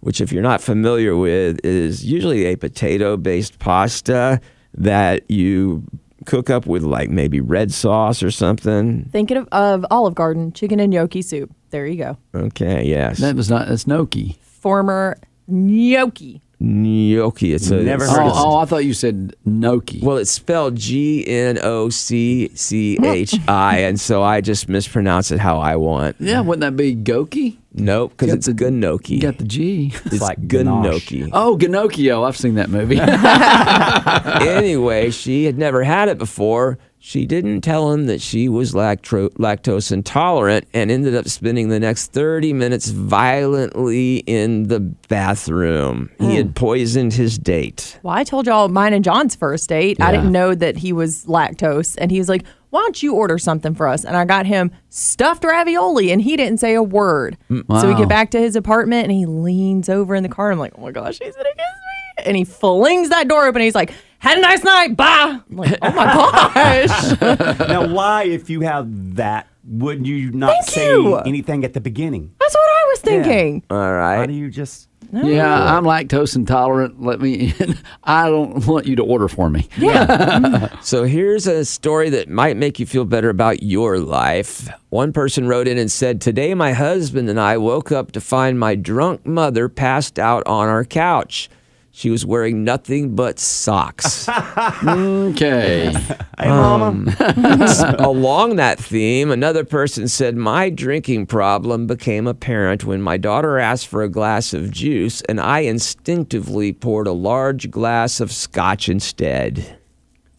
which, 0.00 0.20
if 0.20 0.32
you're 0.32 0.42
not 0.42 0.60
familiar 0.62 1.16
with, 1.16 1.58
is 1.64 2.04
usually 2.04 2.46
a 2.46 2.56
potato 2.56 3.16
based 3.16 3.58
pasta 3.58 4.40
that 4.74 5.28
you 5.30 5.82
cook 6.26 6.48
up 6.48 6.64
with 6.64 6.82
like 6.84 7.10
maybe 7.10 7.38
red 7.40 7.70
sauce 7.72 8.22
or 8.22 8.30
something. 8.30 9.04
Thinking 9.12 9.36
of, 9.36 9.48
of 9.48 9.84
Olive 9.90 10.14
Garden 10.14 10.52
chicken 10.52 10.80
and 10.80 10.90
gnocchi 10.92 11.20
soup. 11.22 11.50
There 11.70 11.86
you 11.86 11.96
go. 11.96 12.16
Okay, 12.34 12.84
yes. 12.86 13.18
That 13.18 13.34
was 13.36 13.50
not, 13.50 13.68
that's 13.68 13.84
Noki. 13.84 14.36
Former 14.40 15.18
gnocchi. 15.46 16.40
gnocchi. 16.60 17.52
It's 17.52 17.70
a, 17.70 17.82
Never 17.82 18.04
it's- 18.04 18.16
heard 18.16 18.22
Oh, 18.26 18.30
of 18.30 18.36
it. 18.36 18.40
oh, 18.40 18.56
I 18.58 18.64
thought 18.64 18.84
you 18.84 18.94
said 18.94 19.34
Noki. 19.46 20.02
Well, 20.02 20.16
it's 20.16 20.30
spelled 20.30 20.76
G 20.76 21.24
N 21.26 21.58
O 21.62 21.88
C 21.90 22.50
C 22.54 22.98
H 23.02 23.34
I, 23.48 23.78
and 23.78 24.00
so 24.00 24.22
I 24.22 24.40
just 24.40 24.68
mispronounce 24.68 25.30
it 25.30 25.40
how 25.40 25.58
I 25.58 25.76
want. 25.76 26.16
yeah, 26.20 26.40
wouldn't 26.40 26.60
that 26.62 26.76
be 26.76 26.94
Goki? 26.96 27.58
Nope, 27.76 28.12
because 28.12 28.28
Got 28.28 28.36
it's 28.36 28.46
the- 28.46 28.70
gnocchi. 28.70 29.16
You 29.16 29.20
got 29.20 29.38
the 29.38 29.44
G. 29.44 29.92
it's 30.06 30.20
like 30.22 30.38
gnocchi. 30.38 31.28
Oh, 31.32 31.58
Ginocchio. 31.58 32.26
I've 32.26 32.36
seen 32.36 32.54
that 32.54 32.70
movie. 32.70 32.98
anyway, 34.48 35.10
she 35.10 35.44
had 35.44 35.58
never 35.58 35.82
had 35.82 36.08
it 36.08 36.16
before. 36.18 36.78
She 37.06 37.26
didn't 37.26 37.60
tell 37.60 37.92
him 37.92 38.06
that 38.06 38.22
she 38.22 38.48
was 38.48 38.74
lactro- 38.74 39.28
lactose 39.38 39.92
intolerant 39.92 40.66
and 40.72 40.90
ended 40.90 41.14
up 41.14 41.28
spending 41.28 41.68
the 41.68 41.78
next 41.78 42.14
30 42.14 42.54
minutes 42.54 42.88
violently 42.88 44.20
in 44.20 44.68
the 44.68 44.80
bathroom. 44.80 46.10
He 46.18 46.36
had 46.36 46.46
hmm. 46.46 46.52
poisoned 46.52 47.12
his 47.12 47.36
date. 47.36 48.00
Well, 48.02 48.14
I 48.14 48.24
told 48.24 48.46
y'all 48.46 48.68
mine 48.68 48.94
and 48.94 49.04
John's 49.04 49.36
first 49.36 49.68
date. 49.68 50.00
I 50.00 50.12
didn't 50.12 50.32
know 50.32 50.54
that 50.54 50.78
he 50.78 50.94
was 50.94 51.26
lactose. 51.26 51.94
And 52.00 52.10
he 52.10 52.18
was 52.18 52.30
like, 52.30 52.46
why 52.70 52.80
don't 52.80 53.02
you 53.02 53.14
order 53.14 53.36
something 53.36 53.74
for 53.74 53.86
us? 53.86 54.06
And 54.06 54.16
I 54.16 54.24
got 54.24 54.46
him 54.46 54.70
stuffed 54.88 55.44
ravioli 55.44 56.10
and 56.10 56.22
he 56.22 56.38
didn't 56.38 56.58
say 56.58 56.72
a 56.72 56.82
word. 56.82 57.36
So 57.50 57.86
we 57.86 57.94
get 57.96 58.08
back 58.08 58.30
to 58.30 58.40
his 58.40 58.56
apartment 58.56 59.04
and 59.04 59.12
he 59.12 59.26
leans 59.26 59.90
over 59.90 60.14
in 60.14 60.22
the 60.22 60.30
car. 60.30 60.50
I'm 60.50 60.58
like, 60.58 60.72
oh 60.78 60.80
my 60.80 60.90
gosh, 60.90 61.18
he's 61.22 61.34
going 61.34 61.44
to 61.44 61.54
kiss. 61.54 61.83
And 62.24 62.36
he 62.36 62.44
flings 62.44 63.08
that 63.10 63.28
door 63.28 63.44
open. 63.44 63.56
And 63.60 63.64
he's 63.64 63.74
like, 63.74 63.92
had 64.18 64.38
a 64.38 64.40
nice 64.40 64.64
night. 64.64 64.96
Bye. 64.96 65.38
I'm 65.50 65.56
like, 65.56 65.78
oh 65.82 65.92
my 65.92 66.04
gosh. 66.04 67.20
now, 67.68 67.92
why, 67.92 68.24
if 68.24 68.48
you 68.48 68.62
have 68.62 69.16
that, 69.16 69.48
wouldn't 69.66 70.06
you 70.06 70.30
not 70.32 70.50
Thank 70.50 70.68
say 70.68 70.90
you. 70.90 71.16
anything 71.18 71.64
at 71.64 71.72
the 71.74 71.80
beginning? 71.80 72.34
That's 72.40 72.54
what 72.54 72.60
I 72.68 72.84
was 72.88 73.00
thinking. 73.00 73.62
All 73.70 73.92
right, 73.92 74.18
Why 74.18 74.26
do 74.26 74.32
you 74.32 74.50
just? 74.50 74.88
yeah, 75.12 75.76
I'm 75.76 75.84
lactose 75.84 76.34
intolerant. 76.34 77.00
Let 77.02 77.20
me 77.20 77.54
in. 77.60 77.78
I 78.04 78.28
don't 78.28 78.66
want 78.66 78.86
you 78.86 78.96
to 78.96 79.02
order 79.04 79.28
for 79.28 79.48
me. 79.50 79.68
Yeah. 79.76 80.06
Mm-hmm. 80.44 80.80
so 80.82 81.04
here's 81.04 81.46
a 81.46 81.64
story 81.64 82.10
that 82.10 82.28
might 82.28 82.56
make 82.56 82.80
you 82.80 82.86
feel 82.86 83.04
better 83.04 83.28
about 83.28 83.62
your 83.62 83.98
life. 83.98 84.68
One 84.88 85.12
person 85.12 85.46
wrote 85.46 85.68
in 85.68 85.78
and 85.78 85.90
said, 85.92 86.20
Today 86.20 86.54
my 86.54 86.72
husband 86.72 87.28
and 87.28 87.38
I 87.38 87.56
woke 87.58 87.92
up 87.92 88.12
to 88.12 88.20
find 88.20 88.58
my 88.58 88.74
drunk 88.74 89.24
mother 89.26 89.68
passed 89.68 90.18
out 90.18 90.42
on 90.46 90.68
our 90.68 90.84
couch. 90.84 91.48
She 91.96 92.10
was 92.10 92.26
wearing 92.26 92.64
nothing 92.64 93.14
but 93.14 93.38
socks. 93.38 94.28
Okay. 94.84 95.92
Hey, 96.38 96.48
mama. 96.48 97.14
Along 98.00 98.56
that 98.56 98.78
theme, 98.80 99.30
another 99.30 99.64
person 99.64 100.08
said, 100.08 100.36
My 100.36 100.70
drinking 100.70 101.26
problem 101.26 101.86
became 101.86 102.26
apparent 102.26 102.84
when 102.84 103.00
my 103.00 103.16
daughter 103.16 103.58
asked 103.60 103.86
for 103.86 104.02
a 104.02 104.08
glass 104.08 104.52
of 104.52 104.72
juice, 104.72 105.22
and 105.22 105.40
I 105.40 105.60
instinctively 105.60 106.72
poured 106.72 107.06
a 107.06 107.12
large 107.12 107.70
glass 107.70 108.20
of 108.20 108.32
scotch 108.32 108.88
instead. 108.88 109.78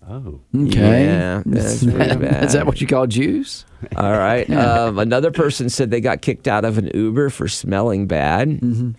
oh. 0.09 0.41
Okay. 0.53 1.05
Yeah, 1.05 1.41
that's 1.45 1.85
pretty 1.85 2.17
bad. 2.17 2.43
Is 2.43 2.53
that 2.53 2.65
what 2.65 2.81
you 2.81 2.87
call 2.87 3.07
juice? 3.07 3.65
All 3.95 4.11
right. 4.11 4.45
Um, 4.55 4.99
another 4.99 5.31
person 5.31 5.69
said 5.69 5.89
they 5.89 6.01
got 6.01 6.21
kicked 6.21 6.47
out 6.49 6.65
of 6.65 6.77
an 6.77 6.91
Uber 6.93 7.29
for 7.29 7.47
smelling 7.47 8.07
bad. 8.07 8.49
Mm-hmm. 8.49 8.91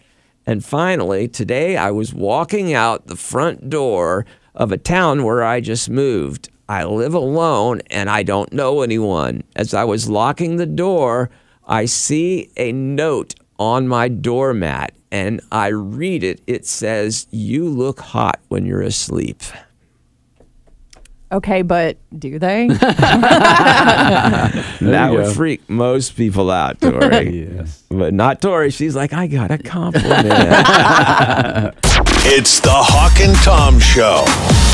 And 0.47 0.65
finally, 0.65 1.27
today 1.27 1.77
I 1.77 1.91
was 1.91 2.15
walking 2.15 2.73
out 2.73 3.09
the 3.09 3.17
front 3.17 3.69
door 3.69 4.25
of 4.55 4.71
a 4.71 4.79
town 4.79 5.25
where 5.25 5.43
I 5.43 5.61
just 5.61 5.91
moved. 5.91 6.49
I 6.69 6.85
live 6.85 7.15
alone 7.15 7.83
and 7.91 8.09
I 8.09 8.23
don't 8.23 8.53
know 8.53 8.83
anyone. 8.83 9.43
As 9.57 9.75
I 9.75 9.85
was 9.85 10.09
locking 10.09 10.57
the 10.57 10.67
door, 10.67 11.31
I 11.67 11.87
see 11.87 12.51
a 12.57 12.71
note 12.73 13.35
on 13.59 13.89
my 13.89 14.09
doormat 14.09 14.95
and 15.11 15.41
I 15.51 15.69
read 15.69 16.23
it. 16.23 16.41
It 16.47 16.65
says, 16.65 17.27
You 17.31 17.69
look 17.69 18.01
hot 18.01 18.41
when 18.49 18.67
you're 18.67 18.83
asleep. 18.83 19.43
Okay, 21.33 21.63
but 21.63 21.97
do 22.17 22.39
they? 22.39 22.69
that 22.81 24.53
would 25.11 25.25
go. 25.25 25.33
freak 25.33 25.69
most 25.69 26.15
people 26.17 26.53
out, 26.53 26.81
Tori. 26.85 27.49
Yes. 27.49 27.83
But 27.91 28.15
not 28.15 28.41
Tori. 28.41 28.71
She's 28.71 28.95
like, 28.95 29.13
I 29.13 29.27
got 29.27 29.51
a 29.51 29.59
compliment. 29.59 30.29
It's 32.29 32.59
the 32.59 32.73
Hawk 32.73 33.21
and 33.21 33.37
Tom 33.37 33.79
Show 33.79 34.25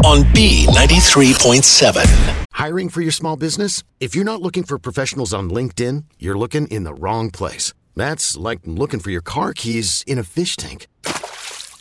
on 0.09 0.23
B93.7. 0.33 2.47
Hiring 2.53 2.89
for 2.89 3.03
your 3.03 3.13
small 3.13 3.37
business? 3.37 3.83
If 4.01 4.15
you're 4.15 4.25
not 4.25 4.41
looking 4.41 4.63
for 4.63 4.79
professionals 4.79 5.35
on 5.35 5.51
LinkedIn, 5.51 6.05
you're 6.19 6.39
looking 6.39 6.67
in 6.69 6.85
the 6.85 6.95
wrong 6.95 7.31
place. 7.31 7.75
That's 7.95 8.39
like 8.39 8.61
looking 8.65 9.01
for 9.01 9.11
your 9.11 9.21
car 9.21 9.53
keys 9.53 10.03
in 10.07 10.17
a 10.19 10.25
fish 10.25 10.57
tank. 10.57 10.87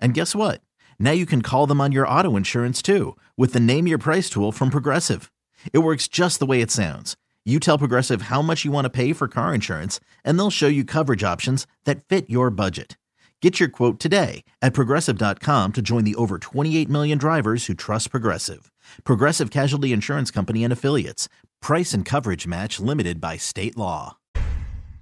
And 0.00 0.14
guess 0.14 0.34
what? 0.34 0.60
Now 0.98 1.12
you 1.12 1.26
can 1.26 1.42
call 1.42 1.66
them 1.66 1.80
on 1.80 1.92
your 1.92 2.08
auto 2.08 2.36
insurance 2.36 2.82
too 2.82 3.16
with 3.36 3.52
the 3.52 3.60
Name 3.60 3.86
Your 3.86 3.98
Price 3.98 4.28
tool 4.28 4.50
from 4.50 4.70
Progressive. 4.70 5.30
It 5.72 5.78
works 5.78 6.08
just 6.08 6.40
the 6.40 6.46
way 6.46 6.60
it 6.60 6.70
sounds. 6.70 7.16
You 7.44 7.60
tell 7.60 7.78
Progressive 7.78 8.22
how 8.22 8.42
much 8.42 8.64
you 8.64 8.72
want 8.72 8.86
to 8.86 8.90
pay 8.90 9.12
for 9.12 9.28
car 9.28 9.54
insurance, 9.54 10.00
and 10.24 10.38
they'll 10.38 10.50
show 10.50 10.66
you 10.66 10.82
coverage 10.82 11.22
options 11.22 11.66
that 11.84 12.02
fit 12.04 12.28
your 12.30 12.50
budget. 12.50 12.96
Get 13.42 13.60
your 13.60 13.68
quote 13.68 14.00
today 14.00 14.44
at 14.62 14.72
progressive.com 14.72 15.72
to 15.74 15.82
join 15.82 16.04
the 16.04 16.14
over 16.14 16.38
28 16.38 16.88
million 16.88 17.18
drivers 17.18 17.66
who 17.66 17.74
trust 17.74 18.10
Progressive. 18.10 18.72
Progressive 19.04 19.50
Casualty 19.50 19.92
Insurance 19.92 20.30
Company 20.30 20.64
and 20.64 20.72
Affiliates. 20.72 21.28
Price 21.60 21.92
and 21.92 22.06
coverage 22.06 22.46
match 22.46 22.80
limited 22.80 23.20
by 23.20 23.36
state 23.36 23.76
law. 23.76 24.16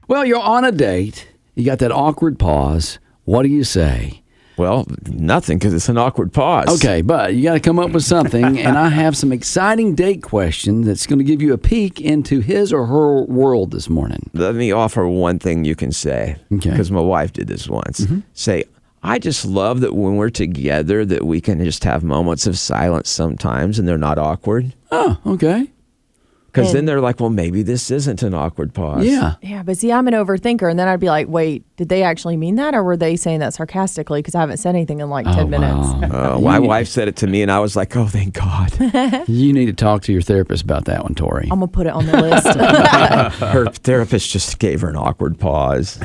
Well, 0.08 0.24
you're 0.24 0.40
on 0.40 0.64
a 0.64 0.72
date. 0.72 1.28
You 1.54 1.64
got 1.64 1.78
that 1.78 1.92
awkward 1.92 2.40
pause. 2.40 2.98
What 3.24 3.44
do 3.44 3.48
you 3.48 3.62
say? 3.62 4.21
Well, 4.56 4.86
nothing 5.06 5.58
because 5.58 5.74
it's 5.74 5.88
an 5.88 5.98
awkward 5.98 6.32
pause. 6.32 6.68
Okay, 6.82 7.02
but 7.02 7.34
you 7.34 7.42
got 7.42 7.54
to 7.54 7.60
come 7.60 7.78
up 7.78 7.90
with 7.90 8.04
something, 8.04 8.44
and 8.58 8.78
I 8.78 8.88
have 8.88 9.16
some 9.16 9.32
exciting 9.32 9.94
date 9.94 10.22
questions 10.22 10.86
that's 10.86 11.06
going 11.06 11.18
to 11.18 11.24
give 11.24 11.40
you 11.42 11.52
a 11.52 11.58
peek 11.58 12.00
into 12.00 12.40
his 12.40 12.72
or 12.72 12.86
her 12.86 13.22
world 13.22 13.70
this 13.70 13.88
morning. 13.88 14.30
Let 14.32 14.54
me 14.54 14.72
offer 14.72 15.06
one 15.08 15.38
thing 15.38 15.64
you 15.64 15.74
can 15.74 15.92
say. 15.92 16.36
Okay. 16.52 16.70
Because 16.70 16.90
my 16.90 17.00
wife 17.00 17.32
did 17.32 17.48
this 17.48 17.68
once. 17.68 18.00
Mm-hmm. 18.00 18.20
Say, 18.34 18.64
I 19.02 19.18
just 19.18 19.44
love 19.44 19.80
that 19.80 19.94
when 19.94 20.16
we're 20.16 20.30
together 20.30 21.04
that 21.04 21.24
we 21.26 21.40
can 21.40 21.62
just 21.64 21.82
have 21.84 22.04
moments 22.04 22.46
of 22.46 22.58
silence 22.58 23.10
sometimes 23.10 23.78
and 23.78 23.88
they're 23.88 23.98
not 23.98 24.18
awkward. 24.18 24.74
Oh, 24.92 25.18
okay. 25.26 25.68
Because 26.52 26.74
then 26.74 26.84
they're 26.84 27.00
like, 27.00 27.18
well, 27.18 27.30
maybe 27.30 27.62
this 27.62 27.90
isn't 27.90 28.22
an 28.22 28.34
awkward 28.34 28.74
pause. 28.74 29.06
Yeah. 29.06 29.36
yeah, 29.40 29.62
but 29.62 29.78
see, 29.78 29.90
I'm 29.90 30.06
an 30.06 30.12
overthinker, 30.12 30.68
and 30.70 30.78
then 30.78 30.86
I'd 30.86 31.00
be 31.00 31.08
like, 31.08 31.26
wait, 31.26 31.64
did 31.76 31.88
they 31.88 32.02
actually 32.02 32.36
mean 32.36 32.56
that, 32.56 32.74
or 32.74 32.82
were 32.84 32.96
they 32.96 33.16
saying 33.16 33.40
that 33.40 33.54
sarcastically? 33.54 34.18
Because 34.20 34.34
I 34.34 34.40
haven't 34.40 34.58
said 34.58 34.74
anything 34.74 35.00
in 35.00 35.08
like 35.08 35.24
ten 35.24 35.48
minutes. 35.48 35.88
Uh, 36.12 36.38
my 36.42 36.58
wife 36.58 36.88
said 36.88 37.08
it 37.08 37.16
to 37.16 37.26
me, 37.26 37.40
and 37.40 37.50
I 37.50 37.58
was 37.60 37.74
like, 37.74 37.96
oh, 37.96 38.06
thank 38.06 38.34
God. 38.34 38.70
You 39.28 39.52
need 39.52 39.66
to 39.66 39.72
talk 39.72 40.02
to 40.02 40.12
your 40.12 40.20
therapist 40.20 40.62
about 40.62 40.84
that 40.86 41.04
one, 41.04 41.14
Tori. 41.14 41.44
I'm 41.44 41.60
gonna 41.60 41.68
put 41.68 41.86
it 41.86 41.92
on 41.94 42.04
the 42.06 42.20
list. 42.20 42.46
Her 43.40 43.66
therapist 43.66 44.30
just 44.30 44.58
gave 44.58 44.82
her 44.82 44.88
an 44.88 44.96
awkward 44.96 45.38
pause. 45.38 45.98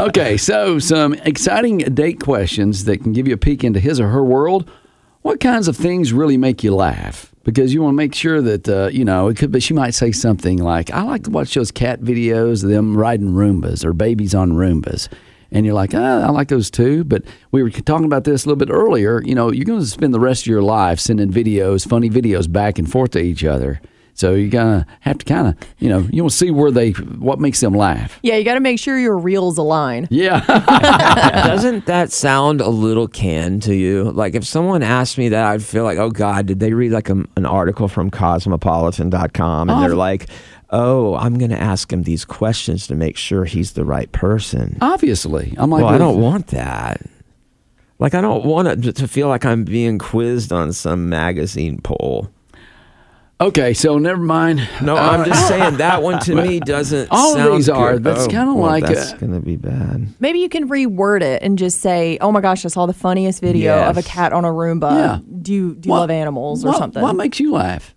okay, 0.00 0.36
so 0.36 0.78
some 0.78 1.14
exciting 1.14 1.78
date 1.78 2.20
questions 2.20 2.84
that 2.84 2.98
can 3.02 3.12
give 3.12 3.28
you 3.28 3.34
a 3.34 3.38
peek 3.38 3.62
into 3.62 3.78
his 3.78 4.00
or 4.00 4.08
her 4.08 4.24
world. 4.24 4.68
What 5.22 5.38
kinds 5.40 5.68
of 5.68 5.76
things 5.76 6.12
really 6.12 6.36
make 6.36 6.64
you 6.64 6.74
laugh? 6.74 7.33
Because 7.44 7.74
you 7.74 7.82
want 7.82 7.92
to 7.92 7.96
make 7.96 8.14
sure 8.14 8.40
that 8.40 8.68
uh, 8.68 8.88
you 8.92 9.04
know 9.04 9.28
it 9.28 9.36
could. 9.36 9.52
But 9.52 9.62
she 9.62 9.74
might 9.74 9.94
say 9.94 10.12
something 10.12 10.58
like, 10.58 10.90
"I 10.90 11.02
like 11.02 11.24
to 11.24 11.30
watch 11.30 11.54
those 11.54 11.70
cat 11.70 12.00
videos 12.00 12.64
of 12.64 12.70
them 12.70 12.96
riding 12.96 13.32
Roombas 13.32 13.84
or 13.84 13.92
babies 13.92 14.34
on 14.34 14.52
Roombas," 14.52 15.08
and 15.52 15.64
you're 15.66 15.74
like, 15.74 15.94
ah, 15.94 16.22
"I 16.26 16.30
like 16.30 16.48
those 16.48 16.70
too." 16.70 17.04
But 17.04 17.22
we 17.52 17.62
were 17.62 17.70
talking 17.70 18.06
about 18.06 18.24
this 18.24 18.44
a 18.44 18.48
little 18.48 18.64
bit 18.64 18.72
earlier. 18.72 19.22
You 19.22 19.34
know, 19.34 19.52
you're 19.52 19.66
going 19.66 19.80
to 19.80 19.86
spend 19.86 20.14
the 20.14 20.20
rest 20.20 20.42
of 20.42 20.46
your 20.46 20.62
life 20.62 20.98
sending 20.98 21.30
videos, 21.30 21.86
funny 21.86 22.08
videos, 22.08 22.50
back 22.50 22.78
and 22.78 22.90
forth 22.90 23.12
to 23.12 23.20
each 23.20 23.44
other. 23.44 23.80
So 24.14 24.32
you're 24.34 24.48
gonna 24.48 24.86
have 25.00 25.18
to 25.18 25.24
kind 25.24 25.48
of, 25.48 25.56
you 25.78 25.88
know, 25.88 26.06
you 26.10 26.22
want 26.22 26.30
to 26.32 26.36
see 26.36 26.50
where 26.50 26.70
they, 26.70 26.90
what 26.92 27.40
makes 27.40 27.60
them 27.60 27.74
laugh. 27.74 28.18
yeah, 28.22 28.36
you 28.36 28.44
got 28.44 28.54
to 28.54 28.60
make 28.60 28.78
sure 28.78 28.98
your 28.98 29.18
reels 29.18 29.58
align. 29.58 30.06
Yeah. 30.10 30.44
Doesn't 31.46 31.86
that 31.86 32.12
sound 32.12 32.60
a 32.60 32.68
little 32.68 33.08
canned 33.08 33.62
to 33.64 33.74
you? 33.74 34.04
Like 34.04 34.34
if 34.34 34.44
someone 34.44 34.82
asked 34.82 35.18
me 35.18 35.28
that, 35.30 35.44
I'd 35.44 35.62
feel 35.62 35.84
like, 35.84 35.98
oh 35.98 36.10
God, 36.10 36.46
did 36.46 36.60
they 36.60 36.72
read 36.72 36.92
like 36.92 37.08
a, 37.10 37.24
an 37.36 37.44
article 37.44 37.88
from 37.88 38.10
cosmopolitan.com 38.10 39.68
and 39.68 39.78
oh, 39.78 39.80
they're 39.82 39.96
like, 39.96 40.28
oh, 40.70 41.14
I'm 41.16 41.38
going 41.38 41.50
to 41.50 41.60
ask 41.60 41.92
him 41.92 42.04
these 42.04 42.24
questions 42.24 42.86
to 42.88 42.94
make 42.94 43.16
sure 43.16 43.44
he's 43.44 43.72
the 43.72 43.84
right 43.84 44.10
person. 44.12 44.78
Obviously, 44.80 45.54
I'm 45.58 45.70
like, 45.70 45.84
well, 45.84 45.94
I 45.94 45.98
don't 45.98 46.20
want 46.20 46.48
that. 46.48 47.00
Like 47.98 48.14
I 48.14 48.20
don't 48.20 48.44
want 48.44 48.82
to, 48.82 48.92
to 48.92 49.08
feel 49.08 49.28
like 49.28 49.44
I'm 49.44 49.64
being 49.64 49.98
quizzed 49.98 50.52
on 50.52 50.72
some 50.72 51.08
magazine 51.08 51.80
poll. 51.80 52.28
Okay, 53.48 53.74
so 53.74 53.98
never 53.98 54.22
mind. 54.22 54.66
No, 54.80 54.96
Uh, 54.96 55.00
I'm 55.00 55.24
just 55.24 55.48
saying 55.48 55.76
that 55.76 56.02
one 56.02 56.18
to 56.20 56.34
me 56.42 56.60
doesn't. 56.60 57.08
All 57.10 57.32
of 57.32 57.38
sound 57.38 57.56
these 57.58 57.68
are. 57.68 57.92
good. 57.94 58.04
That's 58.04 58.24
Oh, 58.24 58.28
kinda 58.28 58.54
well, 58.54 58.62
like 58.70 58.86
that's 58.86 59.12
a- 59.12 59.16
gonna 59.18 59.40
be 59.40 59.56
bad. 59.56 60.06
Maybe 60.18 60.38
you 60.38 60.48
can 60.48 60.68
reword 60.68 61.22
it 61.22 61.42
and 61.42 61.58
just 61.58 61.80
say, 61.80 62.16
"Oh 62.20 62.32
my 62.32 62.40
gosh, 62.40 62.64
I 62.64 62.68
saw 62.68 62.86
the 62.86 62.94
funniest 62.94 63.40
video 63.42 63.82
of 63.82 63.98
a 63.98 64.02
cat 64.02 64.32
on 64.32 64.44
a 64.44 64.48
Roomba. 64.48 64.90
Yeah. 64.96 65.18
Do 65.42 65.52
you 65.52 65.74
do 65.74 65.88
you 65.88 65.90
What- 65.90 66.00
love 66.00 66.10
animals 66.10 66.64
or 66.64 66.68
what, 66.68 66.78
something?" 66.78 67.02
What 67.02 67.16
makes 67.16 67.38
you 67.38 67.52
laugh? 67.52 67.94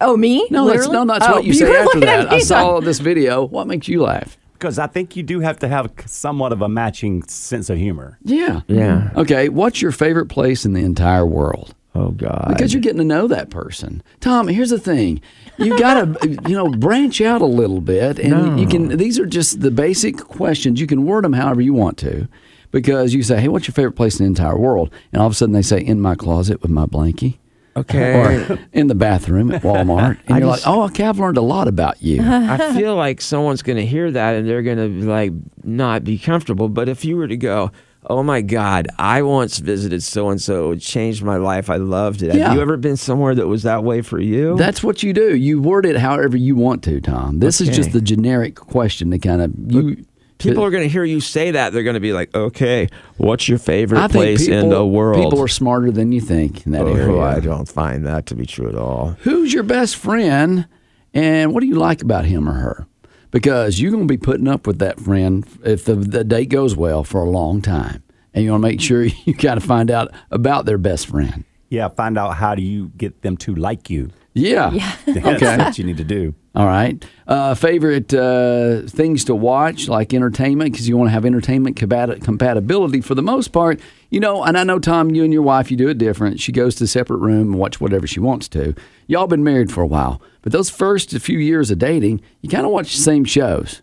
oh, 0.00 0.16
me? 0.16 0.46
No, 0.50 0.66
that's, 0.66 0.88
no, 0.88 1.04
that's 1.04 1.26
Oh, 1.26 1.32
what 1.32 1.44
you 1.44 1.52
say 1.54 1.74
after 1.76 2.00
that. 2.00 2.32
I 2.32 2.38
saw 2.40 2.80
this 2.88 3.00
video. 3.00 3.44
What 3.46 3.66
makes 3.66 3.86
you 3.88 4.02
laugh? 4.02 4.36
Because 4.54 4.78
I 4.78 4.86
think 4.86 5.14
you 5.14 5.22
do 5.22 5.40
have 5.40 5.58
to 5.60 5.68
have 5.68 5.90
somewhat 6.06 6.52
of 6.52 6.62
a 6.62 6.68
matching 6.68 7.22
sense 7.24 7.70
of 7.70 7.78
humor. 7.78 8.18
Yeah. 8.24 8.62
Yeah. 8.66 9.10
Okay, 9.16 9.48
what's 9.50 9.80
your 9.82 9.92
favorite 9.92 10.26
place 10.26 10.64
in 10.64 10.72
the 10.72 10.80
entire 10.82 11.24
world? 11.26 11.74
Oh 11.98 12.10
God. 12.12 12.46
Because 12.48 12.72
you're 12.72 12.82
getting 12.82 12.98
to 12.98 13.04
know 13.04 13.26
that 13.26 13.50
person. 13.50 14.02
Tom, 14.20 14.46
here's 14.48 14.70
the 14.70 14.78
thing. 14.78 15.20
You 15.56 15.76
got 15.78 15.94
to, 16.20 16.28
you 16.48 16.54
know, 16.54 16.68
branch 16.68 17.20
out 17.20 17.40
a 17.42 17.46
little 17.46 17.80
bit. 17.80 18.18
And 18.18 18.60
you 18.60 18.66
can, 18.68 18.96
these 18.96 19.18
are 19.18 19.26
just 19.26 19.60
the 19.60 19.70
basic 19.70 20.16
questions. 20.18 20.80
You 20.80 20.86
can 20.86 21.04
word 21.04 21.24
them 21.24 21.32
however 21.32 21.60
you 21.60 21.74
want 21.74 21.98
to. 21.98 22.28
Because 22.70 23.14
you 23.14 23.22
say, 23.22 23.40
hey, 23.40 23.48
what's 23.48 23.66
your 23.66 23.72
favorite 23.72 23.92
place 23.96 24.20
in 24.20 24.24
the 24.24 24.28
entire 24.28 24.58
world? 24.58 24.92
And 25.12 25.20
all 25.20 25.26
of 25.26 25.32
a 25.32 25.34
sudden 25.34 25.54
they 25.54 25.62
say, 25.62 25.80
in 25.80 26.00
my 26.00 26.14
closet 26.14 26.60
with 26.62 26.70
my 26.70 26.84
blankie. 26.86 27.38
okay. 27.76 28.14
Or 28.52 28.58
in 28.74 28.88
the 28.88 28.94
bathroom 28.94 29.50
at 29.50 29.62
Walmart. 29.62 30.18
And 30.26 30.34
I 30.36 30.38
you're 30.40 30.48
just- 30.54 30.66
like, 30.66 30.76
oh, 30.76 30.82
okay, 30.84 31.04
I've 31.06 31.18
learned 31.18 31.38
a 31.38 31.42
lot 31.42 31.66
about 31.66 32.02
you. 32.02 32.20
I 32.24 32.74
feel 32.74 32.94
like 32.94 33.20
someone's 33.22 33.62
going 33.62 33.78
to 33.78 33.86
hear 33.86 34.10
that 34.10 34.34
and 34.36 34.46
they're 34.46 34.62
going 34.62 35.00
to 35.00 35.06
like 35.08 35.32
not 35.64 36.04
be 36.04 36.18
comfortable. 36.18 36.68
But 36.68 36.88
if 36.90 37.04
you 37.06 37.16
were 37.16 37.26
to 37.28 37.36
go, 37.38 37.72
oh 38.06 38.22
my 38.22 38.40
God, 38.40 38.88
I 38.98 39.22
once 39.22 39.58
visited 39.58 40.02
so 40.02 40.30
and 40.30 40.40
so, 40.40 40.72
it 40.72 40.80
changed 40.80 41.22
my 41.22 41.36
life. 41.36 41.68
I 41.70 41.76
loved 41.76 42.22
it. 42.22 42.34
Yeah. 42.34 42.48
Have 42.48 42.56
you 42.56 42.62
ever 42.62 42.76
been 42.76 42.96
somewhere 42.96 43.34
that 43.34 43.46
was 43.46 43.62
that 43.64 43.84
way 43.84 44.02
for 44.02 44.20
you? 44.20 44.56
That's 44.56 44.82
what 44.82 45.02
you 45.02 45.12
do. 45.12 45.36
You 45.36 45.60
word 45.60 45.86
it 45.86 45.96
however 45.96 46.36
you 46.36 46.56
want 46.56 46.82
to, 46.84 47.00
Tom. 47.00 47.38
This 47.38 47.60
is 47.60 47.68
just 47.68 47.92
the 47.92 48.00
generic 48.00 48.54
question 48.54 49.10
to 49.10 49.18
kind 49.18 49.42
of 49.42 49.52
you. 49.66 50.04
People 50.38 50.64
are 50.64 50.70
going 50.70 50.84
to 50.84 50.88
hear 50.88 51.02
you 51.02 51.20
say 51.20 51.50
that. 51.50 51.72
They're 51.72 51.82
going 51.82 51.94
to 51.94 52.00
be 52.00 52.12
like, 52.12 52.32
okay, 52.32 52.88
what's 53.16 53.48
your 53.48 53.58
favorite 53.58 54.08
place 54.12 54.46
people, 54.46 54.60
in 54.60 54.68
the 54.68 54.86
world? 54.86 55.20
people 55.20 55.42
are 55.42 55.48
smarter 55.48 55.90
than 55.90 56.12
you 56.12 56.20
think 56.20 56.64
in 56.64 56.72
that 56.72 56.82
oh, 56.82 56.94
area. 56.94 57.20
I 57.20 57.40
don't 57.40 57.68
find 57.68 58.06
that 58.06 58.26
to 58.26 58.36
be 58.36 58.46
true 58.46 58.68
at 58.68 58.76
all. 58.76 59.16
Who's 59.22 59.52
your 59.52 59.64
best 59.64 59.96
friend, 59.96 60.68
and 61.12 61.52
what 61.52 61.60
do 61.60 61.66
you 61.66 61.74
like 61.74 62.02
about 62.02 62.24
him 62.24 62.48
or 62.48 62.52
her? 62.52 62.86
Because 63.30 63.80
you're 63.80 63.90
going 63.90 64.08
to 64.08 64.12
be 64.12 64.16
putting 64.18 64.48
up 64.48 64.66
with 64.66 64.78
that 64.78 64.98
friend 65.00 65.46
if 65.64 65.84
the, 65.84 65.94
the 65.96 66.24
date 66.24 66.46
goes 66.48 66.74
well 66.74 67.04
for 67.04 67.20
a 67.20 67.28
long 67.28 67.60
time, 67.60 68.02
and 68.32 68.42
you 68.44 68.50
want 68.52 68.62
to 68.62 68.68
make 68.68 68.80
sure 68.80 69.02
you 69.24 69.34
kind 69.34 69.56
of 69.58 69.64
find 69.64 69.90
out 69.90 70.10
about 70.30 70.64
their 70.64 70.78
best 70.78 71.08
friend. 71.08 71.44
Yeah, 71.68 71.88
find 71.88 72.16
out 72.16 72.36
how 72.36 72.54
do 72.54 72.62
you 72.62 72.88
get 72.96 73.20
them 73.20 73.36
to 73.38 73.54
like 73.54 73.90
you. 73.90 74.10
Yeah. 74.32 74.70
That's 75.06 75.18
Okay. 75.42 75.56
what 75.58 75.76
you 75.78 75.84
need 75.84 75.98
to 75.98 76.04
do. 76.04 76.34
All 76.54 76.64
right. 76.66 77.04
Uh, 77.26 77.54
favorite 77.54 78.14
uh, 78.14 78.82
things 78.86 79.24
to 79.26 79.34
watch, 79.34 79.86
like 79.88 80.14
entertainment, 80.14 80.72
because 80.72 80.88
you 80.88 80.96
want 80.96 81.08
to 81.08 81.12
have 81.12 81.26
entertainment 81.26 81.76
compat- 81.76 82.22
compatibility. 82.24 83.00
For 83.02 83.14
the 83.14 83.22
most 83.22 83.48
part, 83.48 83.80
You 84.10 84.20
know, 84.20 84.42
and 84.42 84.56
I 84.56 84.64
know 84.64 84.78
Tom, 84.78 85.10
you 85.10 85.22
and 85.22 85.32
your 85.32 85.42
wife, 85.42 85.70
you 85.70 85.76
do 85.76 85.88
it 85.88 85.98
different. 85.98 86.40
She 86.40 86.50
goes 86.50 86.74
to 86.76 86.84
a 86.84 86.86
separate 86.86 87.18
room 87.18 87.52
and 87.52 87.58
watch 87.58 87.78
whatever 87.80 88.06
she 88.06 88.20
wants 88.20 88.48
to. 88.48 88.74
Y'all 89.06 89.26
been 89.26 89.44
married 89.44 89.70
for 89.70 89.82
a 89.82 89.86
while, 89.86 90.22
but 90.42 90.52
those 90.52 90.70
first 90.70 91.10
few 91.18 91.38
years 91.38 91.70
of 91.70 91.78
dating, 91.78 92.22
you 92.40 92.48
kind 92.48 92.64
of 92.64 92.72
watch 92.72 92.94
the 92.96 93.02
same 93.02 93.24
shows. 93.24 93.82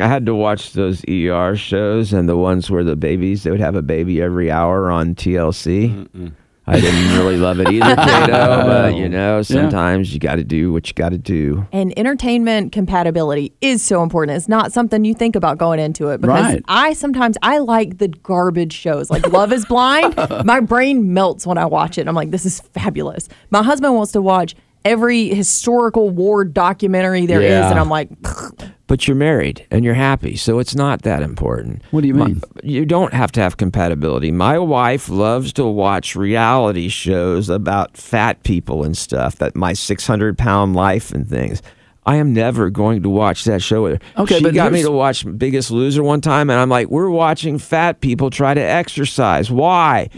I 0.00 0.06
had 0.06 0.26
to 0.26 0.34
watch 0.34 0.74
those 0.74 1.02
ER 1.08 1.56
shows 1.56 2.12
and 2.12 2.28
the 2.28 2.36
ones 2.36 2.70
where 2.70 2.84
the 2.84 2.96
babies 2.96 3.42
they 3.42 3.50
would 3.50 3.60
have 3.60 3.74
a 3.74 3.82
baby 3.82 4.20
every 4.22 4.50
hour 4.50 4.90
on 4.90 5.14
TLC. 5.14 6.32
I 6.68 6.80
didn't 6.80 7.16
really 7.18 7.36
love 7.36 7.60
it 7.60 7.68
either, 7.68 7.96
Kato, 7.96 8.62
but 8.66 8.94
you 8.96 9.08
know, 9.08 9.42
sometimes 9.42 10.12
you 10.12 10.20
got 10.20 10.36
to 10.36 10.44
do 10.44 10.72
what 10.72 10.86
you 10.88 10.94
got 10.94 11.10
to 11.10 11.18
do. 11.18 11.66
And 11.72 11.92
entertainment 11.98 12.72
compatibility 12.72 13.52
is 13.60 13.82
so 13.82 14.02
important. 14.02 14.36
It's 14.36 14.48
not 14.48 14.72
something 14.72 15.04
you 15.04 15.14
think 15.14 15.34
about 15.36 15.58
going 15.58 15.80
into 15.80 16.08
it 16.08 16.20
because 16.20 16.54
Right. 16.54 16.64
I 16.68 16.92
sometimes 16.92 17.36
I 17.42 17.58
like 17.58 17.98
the 17.98 18.08
garbage 18.08 18.72
shows 18.72 19.10
like 19.10 19.26
Love 19.32 19.52
is 19.52 19.64
Blind. 19.64 20.14
My 20.44 20.60
brain 20.60 21.12
melts 21.14 21.46
when 21.46 21.58
I 21.58 21.64
watch 21.66 21.98
it. 21.98 22.06
I'm 22.06 22.14
like, 22.14 22.30
this 22.30 22.44
is 22.46 22.60
fabulous. 22.60 23.28
My 23.50 23.62
husband 23.62 23.94
wants 23.94 24.12
to 24.12 24.22
watch 24.22 24.54
every 24.84 25.28
historical 25.28 26.08
war 26.10 26.44
documentary 26.44 27.26
there 27.26 27.40
is, 27.42 27.50
Yeah. 27.50 27.70
and 27.70 27.78
I'm 27.78 27.88
like, 27.88 28.08
But 28.88 29.06
you're 29.06 29.14
married 29.16 29.64
and 29.70 29.84
you're 29.84 29.94
happy, 29.94 30.34
so 30.34 30.58
it's 30.58 30.74
not 30.74 31.02
that 31.02 31.22
important. 31.22 31.82
What 31.92 32.00
do 32.00 32.08
you 32.08 32.14
My- 32.14 32.26
mean? 32.28 32.40
you 32.64 32.84
don't 32.86 33.12
have 33.12 33.30
to 33.32 33.40
have 33.40 33.56
compatibility. 33.58 34.32
My 34.32 34.58
wife 34.58 35.08
loves 35.08 35.52
to 35.52 35.66
watch 35.66 36.16
reality 36.16 36.88
shows 36.88 37.48
about 37.50 37.96
fat 37.96 38.42
people 38.42 38.82
and 38.82 38.96
stuff, 38.96 39.36
that 39.36 39.54
my 39.54 39.74
600 39.74 40.36
pound 40.38 40.74
life 40.74 41.12
and 41.12 41.28
things. 41.28 41.62
I 42.06 42.16
am 42.16 42.32
never 42.32 42.70
going 42.70 43.02
to 43.02 43.10
watch 43.10 43.44
that 43.44 43.60
show 43.60 43.82
with 43.82 44.02
her. 44.02 44.22
Okay, 44.22 44.38
she 44.38 44.42
but 44.42 44.54
got 44.54 44.72
me 44.72 44.80
to 44.82 44.90
watch 44.90 45.26
Biggest 45.36 45.70
Loser 45.70 46.02
one 46.02 46.22
time, 46.22 46.48
and 46.48 46.58
I'm 46.58 46.70
like, 46.70 46.88
we're 46.88 47.10
watching 47.10 47.58
fat 47.58 48.00
people 48.00 48.30
try 48.30 48.54
to 48.54 48.60
exercise. 48.62 49.50
Why? 49.50 50.08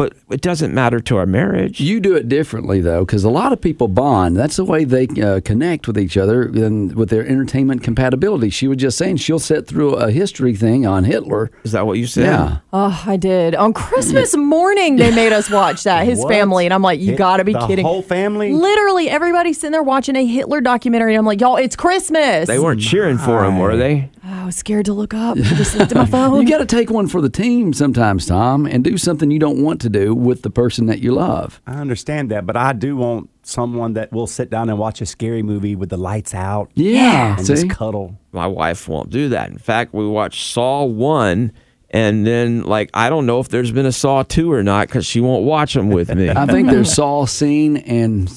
But 0.00 0.14
it 0.30 0.40
doesn't 0.40 0.72
matter 0.72 0.98
to 1.00 1.16
our 1.18 1.26
marriage. 1.26 1.78
You 1.80 2.00
do 2.00 2.14
it 2.16 2.26
differently 2.28 2.80
though, 2.80 3.04
because 3.04 3.22
a 3.24 3.28
lot 3.28 3.52
of 3.52 3.60
people 3.60 3.86
bond. 3.86 4.34
That's 4.36 4.56
the 4.56 4.64
way 4.64 4.84
they 4.84 5.06
uh, 5.20 5.40
connect 5.44 5.86
with 5.86 5.98
each 5.98 6.16
other 6.16 6.42
and 6.42 6.94
with 6.94 7.10
their 7.10 7.26
entertainment 7.26 7.82
compatibility. 7.82 8.48
She 8.48 8.66
was 8.66 8.78
just 8.78 8.96
saying 8.96 9.18
she'll 9.18 9.38
sit 9.38 9.66
through 9.66 9.94
a 9.96 10.10
history 10.10 10.56
thing 10.56 10.86
on 10.86 11.04
Hitler. 11.04 11.50
Is 11.64 11.72
that 11.72 11.86
what 11.86 11.98
you 11.98 12.06
said? 12.06 12.24
Yeah. 12.24 12.58
oh, 12.72 13.02
I 13.06 13.16
did 13.18 13.54
on 13.54 13.74
Christmas 13.74 14.34
morning. 14.36 14.96
They 14.96 15.14
made 15.14 15.32
us 15.32 15.50
watch 15.50 15.82
that. 15.84 16.06
His 16.06 16.18
What? 16.20 16.30
family, 16.32 16.64
and 16.64 16.72
I'm 16.72 16.82
like, 16.82 17.00
you 17.00 17.12
It- 17.12 17.18
got 17.18 17.36
to 17.36 17.44
be 17.44 17.52
the 17.52 17.66
kidding. 17.66 17.84
whole 17.84 18.00
family? 18.02 18.52
Literally, 18.54 19.10
everybody's 19.10 19.58
sitting 19.58 19.72
there 19.72 19.82
watching 19.82 20.16
a 20.16 20.24
Hitler 20.24 20.60
documentary. 20.62 21.12
And 21.14 21.18
I'm 21.18 21.26
like, 21.26 21.40
y'all, 21.42 21.56
it's 21.56 21.76
Christmas. 21.76 22.46
They 22.48 22.58
weren't 22.58 22.80
cheering 22.80 23.18
for 23.18 23.44
him, 23.44 23.58
were 23.58 23.76
they? 23.76 24.08
I 24.24 24.46
was 24.46 24.56
scared 24.56 24.86
to 24.86 24.94
look 24.94 25.12
up. 25.12 25.36
I 25.36 25.42
just 25.42 25.76
looked 25.76 25.92
at 25.92 25.98
my 25.98 26.06
phone. 26.16 26.40
You 26.42 26.48
got 26.48 26.58
to 26.58 26.66
take 26.66 26.88
one 26.90 27.06
for 27.08 27.20
the 27.20 27.28
team 27.28 27.72
sometimes, 27.74 28.26
Tom, 28.26 28.64
and 28.66 28.82
do 28.82 28.96
something 28.96 29.30
you 29.30 29.38
don't 29.38 29.62
want 29.62 29.80
to 29.82 29.89
do 29.90 30.14
with 30.14 30.42
the 30.42 30.50
person 30.50 30.86
that 30.86 31.00
you 31.00 31.12
love. 31.12 31.60
I 31.66 31.74
understand 31.74 32.30
that, 32.30 32.46
but 32.46 32.56
I 32.56 32.72
do 32.72 32.96
want 32.96 33.28
someone 33.42 33.94
that 33.94 34.12
will 34.12 34.26
sit 34.26 34.50
down 34.50 34.68
and 34.70 34.78
watch 34.78 35.00
a 35.00 35.06
scary 35.06 35.42
movie 35.42 35.74
with 35.76 35.88
the 35.90 35.96
lights 35.96 36.34
out 36.34 36.70
Yeah. 36.74 37.36
and 37.36 37.46
See? 37.46 37.54
just 37.54 37.70
cuddle. 37.70 38.16
my 38.32 38.46
wife 38.46 38.88
won't 38.88 39.10
do 39.10 39.28
that. 39.30 39.50
In 39.50 39.58
fact, 39.58 39.92
we 39.92 40.06
watched 40.06 40.46
Saw 40.52 40.84
1 40.84 41.52
and 41.92 42.24
then 42.26 42.62
like 42.62 42.90
I 42.94 43.10
don't 43.10 43.26
know 43.26 43.40
if 43.40 43.48
there's 43.48 43.72
been 43.72 43.86
a 43.86 43.92
Saw 43.92 44.22
2 44.22 44.52
or 44.52 44.62
not 44.62 44.88
cuz 44.88 45.04
she 45.06 45.20
won't 45.20 45.44
watch 45.44 45.74
them 45.74 45.88
with 45.90 46.14
me. 46.14 46.30
I 46.30 46.46
think 46.46 46.68
there's 46.70 46.92
Saw 47.00 47.26
scene 47.26 47.78
and 47.78 48.28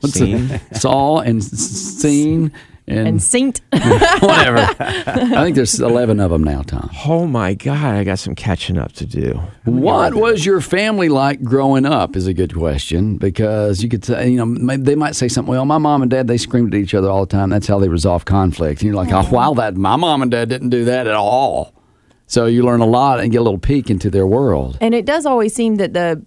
what's 0.00 0.14
Scene? 0.14 0.50
it? 0.50 0.76
Saul 0.76 1.20
and 1.20 1.40
s- 1.42 1.50
scene 1.50 2.52
and, 2.88 3.08
and 3.08 3.22
Saint. 3.22 3.60
whatever. 3.72 4.58
I 4.78 5.42
think 5.44 5.56
there's 5.56 5.80
11 5.80 6.20
of 6.20 6.30
them 6.30 6.44
now, 6.44 6.62
Tom. 6.62 6.90
oh 7.06 7.26
my 7.26 7.54
god, 7.54 7.94
I 7.94 8.04
got 8.04 8.18
some 8.18 8.34
catching 8.34 8.78
up 8.78 8.92
to 8.92 9.06
do. 9.06 9.40
What 9.64 10.14
was 10.14 10.46
your 10.46 10.60
family 10.60 11.08
like 11.08 11.42
growing 11.42 11.84
up? 11.84 12.16
Is 12.16 12.26
a 12.26 12.34
good 12.34 12.54
question 12.54 13.16
because 13.16 13.82
you 13.82 13.88
could 13.88 14.04
say, 14.04 14.30
you 14.30 14.44
know, 14.44 14.76
they 14.76 14.94
might 14.94 15.16
say 15.16 15.28
something. 15.28 15.50
Well, 15.50 15.64
my 15.64 15.78
mom 15.78 16.02
and 16.02 16.10
dad 16.10 16.28
they 16.28 16.36
screamed 16.38 16.74
at 16.74 16.80
each 16.80 16.94
other 16.94 17.10
all 17.10 17.26
the 17.26 17.32
time. 17.32 17.50
That's 17.50 17.66
how 17.66 17.78
they 17.78 17.88
resolve 17.88 18.24
conflict. 18.24 18.80
And 18.82 18.88
you're 18.88 18.96
like, 18.96 19.12
oh, 19.12 19.28
wow, 19.30 19.54
that 19.54 19.76
my 19.76 19.96
mom 19.96 20.22
and 20.22 20.30
dad 20.30 20.48
didn't 20.48 20.70
do 20.70 20.84
that 20.84 21.06
at 21.06 21.14
all. 21.14 21.74
So 22.28 22.46
you 22.46 22.64
learn 22.64 22.80
a 22.80 22.86
lot 22.86 23.20
and 23.20 23.30
get 23.30 23.38
a 23.38 23.42
little 23.42 23.58
peek 23.58 23.88
into 23.88 24.10
their 24.10 24.26
world. 24.26 24.78
And 24.80 24.94
it 24.94 25.06
does 25.06 25.26
always 25.26 25.54
seem 25.54 25.76
that 25.76 25.92
the 25.92 26.24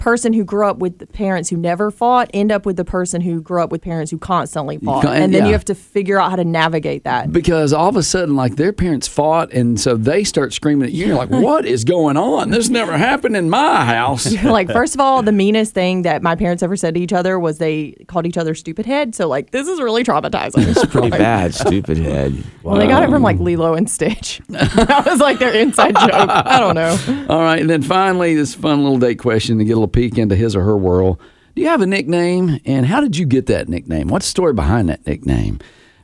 person 0.00 0.32
who 0.32 0.44
grew 0.44 0.66
up 0.66 0.78
with 0.78 0.98
the 0.98 1.06
parents 1.06 1.50
who 1.50 1.56
never 1.56 1.90
fought 1.90 2.30
end 2.34 2.50
up 2.50 2.66
with 2.66 2.76
the 2.76 2.84
person 2.84 3.20
who 3.20 3.40
grew 3.40 3.62
up 3.62 3.70
with 3.70 3.82
parents 3.82 4.10
who 4.10 4.18
constantly 4.18 4.78
fought. 4.78 5.02
con- 5.04 5.14
And 5.16 5.32
then 5.32 5.42
yeah. 5.42 5.46
you 5.48 5.52
have 5.52 5.64
to 5.66 5.74
figure 5.74 6.18
out 6.20 6.30
how 6.30 6.36
to 6.36 6.44
navigate 6.44 7.04
that. 7.04 7.32
Because 7.32 7.72
all 7.72 7.88
of 7.88 7.96
a 7.96 8.02
sudden, 8.02 8.34
like 8.34 8.56
their 8.56 8.72
parents 8.72 9.06
fought, 9.06 9.52
and 9.52 9.78
so 9.78 9.96
they 9.96 10.24
start 10.24 10.52
screaming 10.52 10.86
at 10.88 10.92
you. 10.92 11.06
You're 11.06 11.16
like, 11.16 11.28
"What 11.30 11.66
is 11.66 11.84
going 11.84 12.16
on? 12.16 12.50
This 12.50 12.68
never 12.68 12.96
happened 12.96 13.36
in 13.36 13.50
my 13.50 13.84
house." 13.84 14.32
like, 14.42 14.68
first 14.70 14.94
of 14.94 15.00
all, 15.00 15.22
the 15.22 15.32
meanest 15.32 15.74
thing 15.74 16.02
that 16.02 16.22
my 16.22 16.34
parents 16.34 16.62
ever 16.62 16.76
said 16.76 16.94
to 16.94 17.00
each 17.00 17.12
other 17.12 17.38
was 17.38 17.58
they 17.58 17.92
called 18.08 18.26
each 18.26 18.38
other 18.38 18.54
stupid 18.54 18.86
head. 18.86 19.14
So, 19.14 19.28
like, 19.28 19.50
this 19.50 19.68
is 19.68 19.80
really 19.80 20.02
traumatizing. 20.02 20.66
It's 20.66 20.84
pretty 20.92 21.10
bad, 21.10 21.54
stupid 21.54 21.98
head. 21.98 22.42
Well, 22.62 22.76
they 22.76 22.86
got 22.86 23.02
it 23.02 23.10
from 23.10 23.22
like 23.22 23.38
Lilo 23.38 23.74
and 23.74 23.88
Stitch. 23.88 24.40
that 24.48 25.02
was 25.06 25.20
like 25.20 25.38
their 25.38 25.54
inside 25.54 25.94
joke. 25.94 26.10
I 26.12 26.58
don't 26.58 26.74
know. 26.74 27.26
All 27.28 27.40
right, 27.42 27.60
and 27.60 27.68
then 27.68 27.82
finally, 27.82 28.34
this 28.34 28.54
fun 28.54 28.82
little 28.82 28.98
date 28.98 29.18
question 29.18 29.58
to 29.58 29.64
get 29.64 29.72
a 29.72 29.76
little 29.76 29.88
peek 29.92 30.18
into 30.18 30.34
his 30.34 30.56
or 30.56 30.62
her 30.62 30.76
world. 30.76 31.20
Do 31.54 31.62
you 31.62 31.68
have 31.68 31.80
a 31.80 31.86
nickname, 31.86 32.60
and 32.64 32.86
how 32.86 33.00
did 33.00 33.16
you 33.16 33.26
get 33.26 33.46
that 33.46 33.68
nickname? 33.68 34.08
What's 34.08 34.26
the 34.26 34.30
story 34.30 34.52
behind 34.52 34.88
that 34.88 35.06
nickname? 35.06 35.58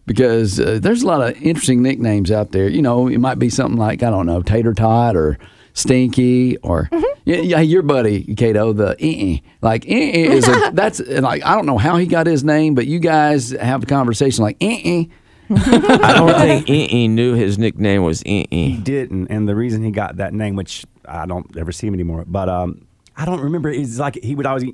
Because 0.04 0.60
uh, 0.60 0.78
there's 0.80 1.02
a 1.02 1.06
lot 1.06 1.20
of 1.20 1.40
interesting 1.42 1.82
nicknames 1.82 2.30
out 2.30 2.52
there. 2.52 2.68
You 2.68 2.82
know, 2.82 3.08
it 3.08 3.18
might 3.18 3.38
be 3.38 3.50
something 3.50 3.78
like 3.78 4.02
I 4.02 4.10
don't 4.10 4.26
know, 4.26 4.42
Tater 4.42 4.74
Tot 4.74 5.16
or 5.16 5.38
Stinky 5.72 6.56
or 6.58 6.88
yeah, 7.24 7.38
yeah, 7.38 7.60
your 7.60 7.82
buddy 7.82 8.34
Kato, 8.34 8.72
the 8.72 8.96
eh 8.98 9.38
like 9.60 9.84
eh 9.86 10.10
is 10.12 10.48
a, 10.48 10.70
that's 10.74 11.00
and, 11.00 11.22
like 11.22 11.44
I 11.44 11.54
don't 11.54 11.66
know 11.66 11.76
how 11.76 11.96
he 11.96 12.06
got 12.06 12.26
his 12.26 12.42
name, 12.44 12.74
but 12.74 12.86
you 12.86 12.98
guys 12.98 13.50
have 13.50 13.82
a 13.82 13.86
conversation 13.86 14.42
like 14.42 14.56
eh. 14.60 15.04
I 15.50 16.12
don't 16.16 16.34
think 16.34 16.70
E 16.70 17.08
knew 17.08 17.34
his 17.34 17.58
nickname 17.58 18.02
was 18.02 18.24
E. 18.24 18.46
He 18.50 18.76
didn't, 18.76 19.28
and 19.28 19.48
the 19.48 19.54
reason 19.54 19.84
he 19.84 19.90
got 19.90 20.16
that 20.16 20.34
name, 20.34 20.56
which 20.56 20.84
I 21.06 21.26
don't 21.26 21.56
ever 21.56 21.72
see 21.72 21.86
him 21.86 21.94
anymore, 21.94 22.24
but 22.26 22.48
um, 22.48 22.85
I 23.18 23.24
don't 23.24 23.40
remember. 23.40 23.70
It's 23.70 23.98
like 23.98 24.22
he 24.22 24.34
would 24.34 24.44
always. 24.46 24.64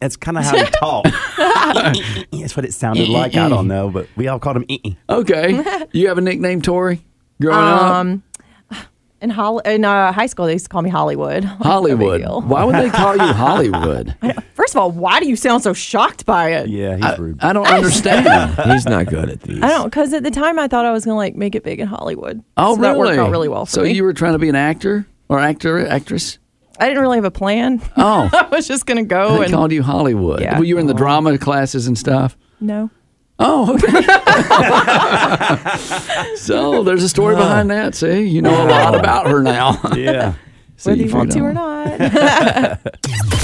That's 0.00 0.16
kind 0.16 0.38
of 0.38 0.44
how 0.44 0.56
he 0.56 0.64
talked. 0.70 1.08
That's 2.32 2.56
what 2.56 2.64
it 2.64 2.72
sounded 2.72 3.08
like. 3.08 3.34
I 3.36 3.48
don't 3.48 3.66
know, 3.66 3.90
but 3.90 4.08
we 4.16 4.28
all 4.28 4.38
called 4.38 4.58
him. 4.58 4.96
Okay, 5.10 5.86
you 5.92 6.08
have 6.08 6.18
a 6.18 6.20
nickname, 6.20 6.62
Tori, 6.62 7.04
growing 7.40 7.58
up. 7.58 7.82
Um, 7.82 8.22
in 9.20 9.30
Hol- 9.30 9.60
in 9.60 9.84
uh, 9.84 10.12
high 10.12 10.26
school, 10.26 10.46
they 10.46 10.52
used 10.52 10.66
to 10.66 10.68
call 10.68 10.82
me 10.82 10.90
Hollywood. 10.90 11.42
Like, 11.42 11.58
no 11.58 11.64
Hollywood. 11.64 12.44
Why 12.44 12.64
would 12.64 12.76
they 12.76 12.90
call 12.90 13.16
you 13.16 13.32
Hollywood? 13.32 14.14
First 14.54 14.74
of 14.74 14.80
all, 14.80 14.90
why 14.92 15.20
do 15.20 15.28
you 15.28 15.36
sound 15.36 15.62
so 15.62 15.72
shocked 15.72 16.26
by 16.26 16.50
it? 16.52 16.68
Yeah, 16.68 16.96
he's 16.96 17.04
I, 17.04 17.16
rude. 17.16 17.42
I 17.42 17.52
don't 17.52 17.66
understand. 17.66 18.54
He's 18.70 18.84
not 18.84 19.06
good 19.06 19.30
at 19.30 19.40
these. 19.40 19.62
I 19.62 19.68
don't, 19.68 19.84
because 19.84 20.12
at 20.12 20.22
the 20.22 20.30
time 20.30 20.58
I 20.58 20.68
thought 20.68 20.84
I 20.84 20.92
was 20.92 21.04
gonna 21.04 21.16
like 21.16 21.34
make 21.34 21.54
it 21.54 21.64
big 21.64 21.80
in 21.80 21.88
Hollywood. 21.88 22.44
Oh, 22.56 22.74
so 22.76 22.80
really? 22.80 22.92
That 22.92 22.98
worked 22.98 23.18
out 23.18 23.30
really 23.30 23.48
well 23.48 23.66
for 23.66 23.72
so 23.72 23.82
me. 23.82 23.92
you 23.92 24.04
were 24.04 24.12
trying 24.12 24.34
to 24.34 24.38
be 24.38 24.48
an 24.50 24.54
actor 24.54 25.06
or 25.28 25.40
actor, 25.40 25.84
actress? 25.86 26.38
I 26.78 26.88
didn't 26.88 27.02
really 27.02 27.16
have 27.18 27.24
a 27.24 27.30
plan. 27.30 27.80
Oh, 27.96 28.28
I 28.32 28.48
was 28.54 28.66
just 28.68 28.86
gonna 28.86 29.04
go 29.04 29.38
they 29.38 29.44
and 29.44 29.52
called 29.52 29.72
you 29.72 29.82
Hollywood. 29.82 30.40
Yeah. 30.40 30.58
Were 30.58 30.64
you 30.64 30.78
in 30.78 30.86
the 30.86 30.94
drama 30.94 31.36
classes 31.38 31.86
and 31.86 31.98
stuff? 31.98 32.36
no. 32.60 32.90
Oh, 33.38 33.74
okay. 33.74 33.92
so 36.36 36.82
there's 36.82 37.02
a 37.02 37.08
story 37.10 37.36
behind 37.36 37.70
that. 37.70 37.94
See, 37.94 38.22
you 38.22 38.40
know 38.40 38.66
a 38.66 38.68
lot 38.68 38.94
about 38.94 39.26
her 39.26 39.42
now. 39.42 39.78
yeah. 39.94 40.32
See, 40.78 40.90
Whether 40.90 41.02
you 41.02 41.14
want 41.14 41.32
to 41.32 41.40
or 41.40 41.52
not. 41.52 42.00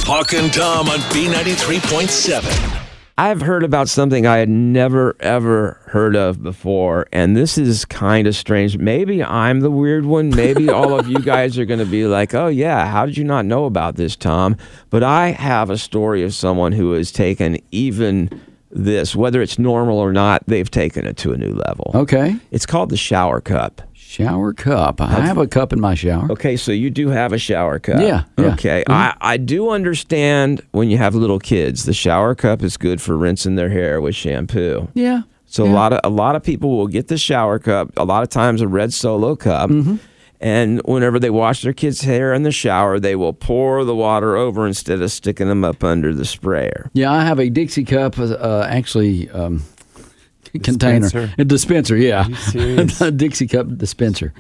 Hawk 0.07 0.33
and 0.33 0.51
Tom 0.51 0.89
on 0.89 0.99
B93.7. 1.11 2.92
I've 3.19 3.43
heard 3.43 3.63
about 3.63 3.89
something 3.89 4.27
I 4.27 4.39
had 4.39 4.49
never 4.49 5.15
ever 5.21 5.79
heard 5.87 6.17
of 6.17 6.43
before, 6.43 7.07
and 7.13 7.37
this 7.37 7.59
is 7.59 7.85
kind 7.85 8.27
of 8.27 8.35
strange. 8.35 8.79
Maybe 8.79 9.23
I'm 9.23 9.61
the 9.61 9.71
weird 9.71 10.07
one. 10.07 10.31
Maybe 10.31 10.71
all 10.71 10.99
of 10.99 11.07
you 11.07 11.19
guys 11.23 11.59
are 11.59 11.67
going 11.67 11.81
to 11.81 11.87
be 11.87 12.07
like, 12.07 12.35
"Oh 12.35 12.49
yeah, 12.49 12.87
how 12.87 13.05
did 13.05 13.17
you 13.17 13.25
not 13.25 13.45
know 13.45 13.67
about 13.67 13.97
this, 13.97 14.17
Tom?" 14.17 14.57
But 14.89 15.03
I 15.03 15.33
have 15.33 15.69
a 15.69 15.79
story 15.79 16.23
of 16.23 16.35
someone 16.35 16.73
who 16.73 16.93
has 16.93 17.13
taken 17.13 17.59
even 17.71 18.31
this, 18.71 19.15
whether 19.15 19.43
it's 19.43 19.59
normal 19.59 19.99
or 19.99 20.13
not, 20.13 20.43
they've 20.47 20.71
taken 20.71 21.07
it 21.07 21.17
to 21.19 21.33
a 21.33 21.37
new 21.37 21.53
level. 21.53 21.91
Okay. 21.95 22.37
It's 22.51 22.65
called 22.67 22.89
the 22.89 22.97
shower 22.97 23.41
cup. 23.41 23.83
Shower 24.13 24.53
cup. 24.53 25.01
I 25.01 25.21
have 25.21 25.39
a 25.39 25.47
cup 25.47 25.73
in 25.73 25.81
my 25.81 25.95
shower. 25.95 26.31
Okay, 26.33 26.55
so 26.59 26.71
you 26.71 26.91
do 26.91 27.09
have 27.09 27.33
a 27.33 27.39
shower 27.39 27.79
cup. 27.79 28.01
Yeah, 28.03 28.25
yeah. 28.37 28.53
Okay. 28.53 28.85
I, 28.87 29.17
I 29.23 29.37
do 29.39 29.71
understand 29.71 30.61
when 30.73 30.91
you 30.91 30.99
have 30.99 31.15
little 31.15 31.39
kids, 31.39 31.87
the 31.87 31.95
shower 31.95 32.35
cup 32.35 32.63
is 32.63 32.77
good 32.77 33.01
for 33.01 33.17
rinsing 33.17 33.55
their 33.55 33.71
hair 33.71 34.03
with 34.03 34.15
shampoo. 34.15 34.89
Yeah. 34.93 35.23
So 35.47 35.65
a 35.65 35.73
lot 35.73 35.95
of 35.95 36.01
a 36.05 36.11
lot 36.11 36.37
of 36.37 36.43
people 36.43 36.77
will 36.77 36.89
get 36.89 37.09
the 37.09 37.17
shower 37.17 37.59
cup, 37.59 37.91
a 37.97 38.05
lot 38.05 38.23
of 38.23 38.29
times 38.29 38.61
a 38.61 38.69
red 38.69 38.93
solo 38.93 39.35
cup. 39.35 39.71
Mm-hmm. 39.71 39.97
And 40.41 40.83
whenever 40.85 41.19
they 41.19 41.31
wash 41.31 41.63
their 41.63 41.73
kids' 41.73 42.03
hair 42.03 42.35
in 42.35 42.43
the 42.43 42.51
shower, 42.51 42.99
they 42.99 43.17
will 43.17 43.33
pour 43.33 43.85
the 43.85 43.95
water 43.95 44.37
over 44.37 44.67
instead 44.67 45.01
of 45.01 45.11
sticking 45.13 45.47
them 45.47 45.65
up 45.65 45.85
under 45.85 46.13
the 46.13 46.25
sprayer. 46.25 46.91
Yeah, 46.95 47.13
I 47.13 47.25
have 47.25 47.39
a 47.39 47.49
Dixie 47.49 47.85
cup. 47.85 48.19
Uh, 48.19 48.67
actually, 48.69 49.31
um, 49.31 49.63
container, 50.63 51.01
Dispenser? 51.01 51.35
a 51.39 51.45
dispenser. 51.45 51.97
Yeah, 51.97 52.27
you 52.27 52.35
serious? 52.35 53.01
a 53.01 53.11
Dixie 53.11 53.47
cup 53.47 53.77
dispenser. 53.77 54.33